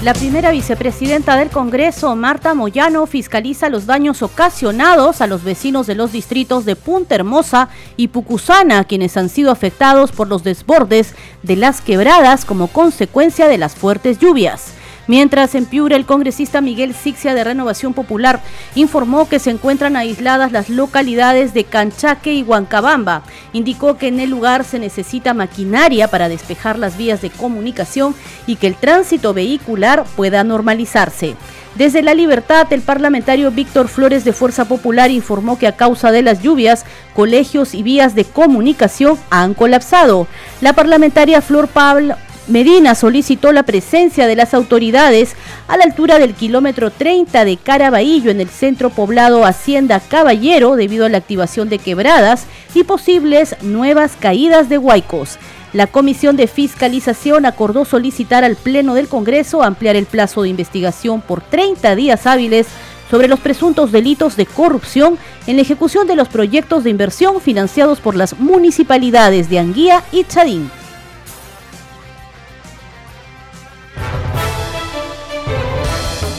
La 0.00 0.14
primera 0.14 0.52
vicepresidenta 0.52 1.34
del 1.34 1.50
Congreso, 1.50 2.14
Marta 2.14 2.54
Moyano, 2.54 3.04
fiscaliza 3.06 3.68
los 3.68 3.84
daños 3.86 4.22
ocasionados 4.22 5.20
a 5.20 5.26
los 5.26 5.42
vecinos 5.42 5.88
de 5.88 5.96
los 5.96 6.12
distritos 6.12 6.64
de 6.64 6.76
Punta 6.76 7.16
Hermosa 7.16 7.68
y 7.96 8.06
Pucusana, 8.06 8.84
quienes 8.84 9.16
han 9.16 9.28
sido 9.28 9.50
afectados 9.50 10.12
por 10.12 10.28
los 10.28 10.44
desbordes 10.44 11.16
de 11.42 11.56
las 11.56 11.80
quebradas 11.80 12.44
como 12.44 12.68
consecuencia 12.68 13.48
de 13.48 13.58
las 13.58 13.74
fuertes 13.74 14.20
lluvias. 14.20 14.77
Mientras 15.08 15.54
en 15.54 15.64
Piura 15.64 15.96
el 15.96 16.04
congresista 16.04 16.60
Miguel 16.60 16.94
Sixia 16.94 17.32
de 17.32 17.42
Renovación 17.42 17.94
Popular 17.94 18.42
informó 18.74 19.26
que 19.26 19.38
se 19.38 19.48
encuentran 19.48 19.96
aisladas 19.96 20.52
las 20.52 20.68
localidades 20.68 21.54
de 21.54 21.64
Canchaque 21.64 22.34
y 22.34 22.42
Huancabamba. 22.42 23.22
Indicó 23.54 23.96
que 23.96 24.08
en 24.08 24.20
el 24.20 24.28
lugar 24.28 24.64
se 24.64 24.78
necesita 24.78 25.32
maquinaria 25.32 26.08
para 26.08 26.28
despejar 26.28 26.78
las 26.78 26.98
vías 26.98 27.22
de 27.22 27.30
comunicación 27.30 28.14
y 28.46 28.56
que 28.56 28.66
el 28.66 28.74
tránsito 28.74 29.32
vehicular 29.32 30.04
pueda 30.14 30.44
normalizarse. 30.44 31.36
Desde 31.74 32.02
La 32.02 32.12
Libertad, 32.12 32.70
el 32.72 32.82
parlamentario 32.82 33.50
Víctor 33.50 33.88
Flores 33.88 34.24
de 34.24 34.34
Fuerza 34.34 34.66
Popular 34.66 35.10
informó 35.10 35.58
que 35.58 35.68
a 35.68 35.76
causa 35.76 36.10
de 36.10 36.22
las 36.22 36.42
lluvias, 36.42 36.84
colegios 37.14 37.72
y 37.72 37.82
vías 37.82 38.14
de 38.14 38.24
comunicación 38.24 39.16
han 39.30 39.54
colapsado. 39.54 40.26
La 40.60 40.74
parlamentaria 40.74 41.40
Flor 41.40 41.68
Pablo 41.68 42.16
Medina 42.48 42.94
solicitó 42.94 43.52
la 43.52 43.62
presencia 43.62 44.26
de 44.26 44.34
las 44.34 44.54
autoridades 44.54 45.36
a 45.68 45.76
la 45.76 45.84
altura 45.84 46.18
del 46.18 46.32
kilómetro 46.32 46.90
30 46.90 47.44
de 47.44 47.58
Caraballo 47.58 48.30
en 48.30 48.40
el 48.40 48.48
centro 48.48 48.88
poblado 48.88 49.44
Hacienda 49.44 50.00
Caballero 50.00 50.74
debido 50.74 51.04
a 51.04 51.10
la 51.10 51.18
activación 51.18 51.68
de 51.68 51.78
quebradas 51.78 52.46
y 52.74 52.84
posibles 52.84 53.54
nuevas 53.60 54.12
caídas 54.18 54.70
de 54.70 54.78
huaicos. 54.78 55.38
La 55.74 55.88
Comisión 55.88 56.36
de 56.38 56.46
Fiscalización 56.46 57.44
acordó 57.44 57.84
solicitar 57.84 58.44
al 58.44 58.56
Pleno 58.56 58.94
del 58.94 59.08
Congreso 59.08 59.62
ampliar 59.62 59.96
el 59.96 60.06
plazo 60.06 60.42
de 60.42 60.48
investigación 60.48 61.20
por 61.20 61.42
30 61.42 61.94
días 61.96 62.26
hábiles 62.26 62.66
sobre 63.10 63.28
los 63.28 63.40
presuntos 63.40 63.92
delitos 63.92 64.36
de 64.36 64.46
corrupción 64.46 65.18
en 65.46 65.56
la 65.56 65.62
ejecución 65.62 66.06
de 66.06 66.16
los 66.16 66.28
proyectos 66.28 66.82
de 66.82 66.90
inversión 66.90 67.42
financiados 67.42 68.00
por 68.00 68.16
las 68.16 68.40
municipalidades 68.40 69.50
de 69.50 69.58
Anguía 69.58 70.02
y 70.12 70.24
Chadín. 70.24 70.70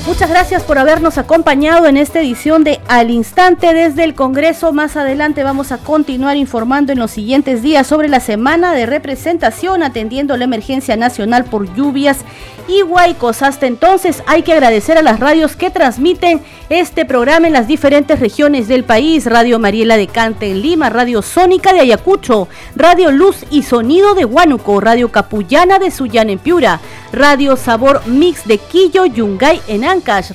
Muchas 0.09 0.31
gracias 0.31 0.63
por 0.63 0.79
habernos 0.79 1.19
acompañado 1.19 1.85
en 1.85 1.95
esta 1.95 2.19
edición 2.19 2.63
de 2.63 2.79
Al 2.87 3.11
Instante 3.11 3.75
desde 3.75 4.03
el 4.03 4.15
Congreso. 4.15 4.73
Más 4.73 4.97
adelante 4.97 5.43
vamos 5.43 5.71
a 5.71 5.77
continuar 5.77 6.35
informando 6.35 6.91
en 6.91 6.97
los 6.97 7.11
siguientes 7.11 7.61
días 7.61 7.85
sobre 7.85 8.09
la 8.09 8.19
semana 8.19 8.73
de 8.73 8.87
representación 8.87 9.83
atendiendo 9.83 10.35
la 10.35 10.45
emergencia 10.45 10.97
nacional 10.97 11.45
por 11.45 11.71
lluvias 11.75 12.25
y 12.67 12.81
huaicos. 12.81 13.43
Hasta 13.43 13.67
entonces 13.67 14.23
hay 14.25 14.41
que 14.41 14.53
agradecer 14.53 14.97
a 14.97 15.03
las 15.03 15.19
radios 15.19 15.55
que 15.55 15.69
transmiten 15.69 16.41
este 16.69 17.05
programa 17.05 17.47
en 17.47 17.53
las 17.53 17.67
diferentes 17.67 18.19
regiones 18.19 18.67
del 18.67 18.83
país. 18.83 19.25
Radio 19.25 19.59
Mariela 19.59 19.95
de 19.95 20.07
Cante 20.07 20.49
en 20.49 20.61
Lima, 20.61 20.89
Radio 20.89 21.21
Sónica 21.21 21.71
de 21.71 21.81
Ayacucho, 21.81 22.47
Radio 22.75 23.11
Luz 23.11 23.45
y 23.51 23.61
Sonido 23.61 24.15
de 24.15 24.25
Huánuco, 24.25 24.79
Radio 24.79 25.11
Capullana 25.11 25.77
de 25.77 25.91
Sullán 25.91 26.29
en 26.29 26.39
Piura, 26.39 26.79
Radio 27.11 27.55
Sabor 27.57 28.05
Mix 28.07 28.47
de 28.47 28.57
Quillo, 28.57 29.05
Yungay 29.05 29.61
en 29.67 29.83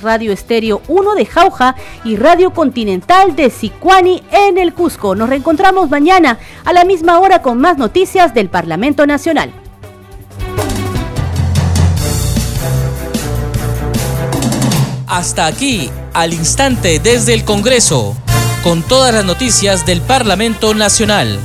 Radio 0.01 0.31
Estéreo 0.31 0.81
1 0.87 1.15
de 1.15 1.25
Jauja 1.25 1.75
y 2.03 2.15
Radio 2.17 2.51
Continental 2.51 3.35
de 3.35 3.49
Sicuani 3.49 4.23
en 4.31 4.57
el 4.57 4.73
Cusco. 4.73 5.15
Nos 5.15 5.29
reencontramos 5.29 5.89
mañana 5.89 6.37
a 6.63 6.73
la 6.73 6.85
misma 6.85 7.19
hora 7.19 7.41
con 7.41 7.59
más 7.59 7.77
noticias 7.77 8.33
del 8.33 8.49
Parlamento 8.49 9.07
Nacional. 9.07 9.51
Hasta 15.07 15.45
aquí, 15.45 15.89
al 16.13 16.33
instante 16.33 16.99
desde 16.99 17.33
el 17.33 17.43
Congreso, 17.43 18.15
con 18.63 18.83
todas 18.83 19.13
las 19.13 19.25
noticias 19.25 19.85
del 19.85 20.01
Parlamento 20.01 20.73
Nacional. 20.73 21.39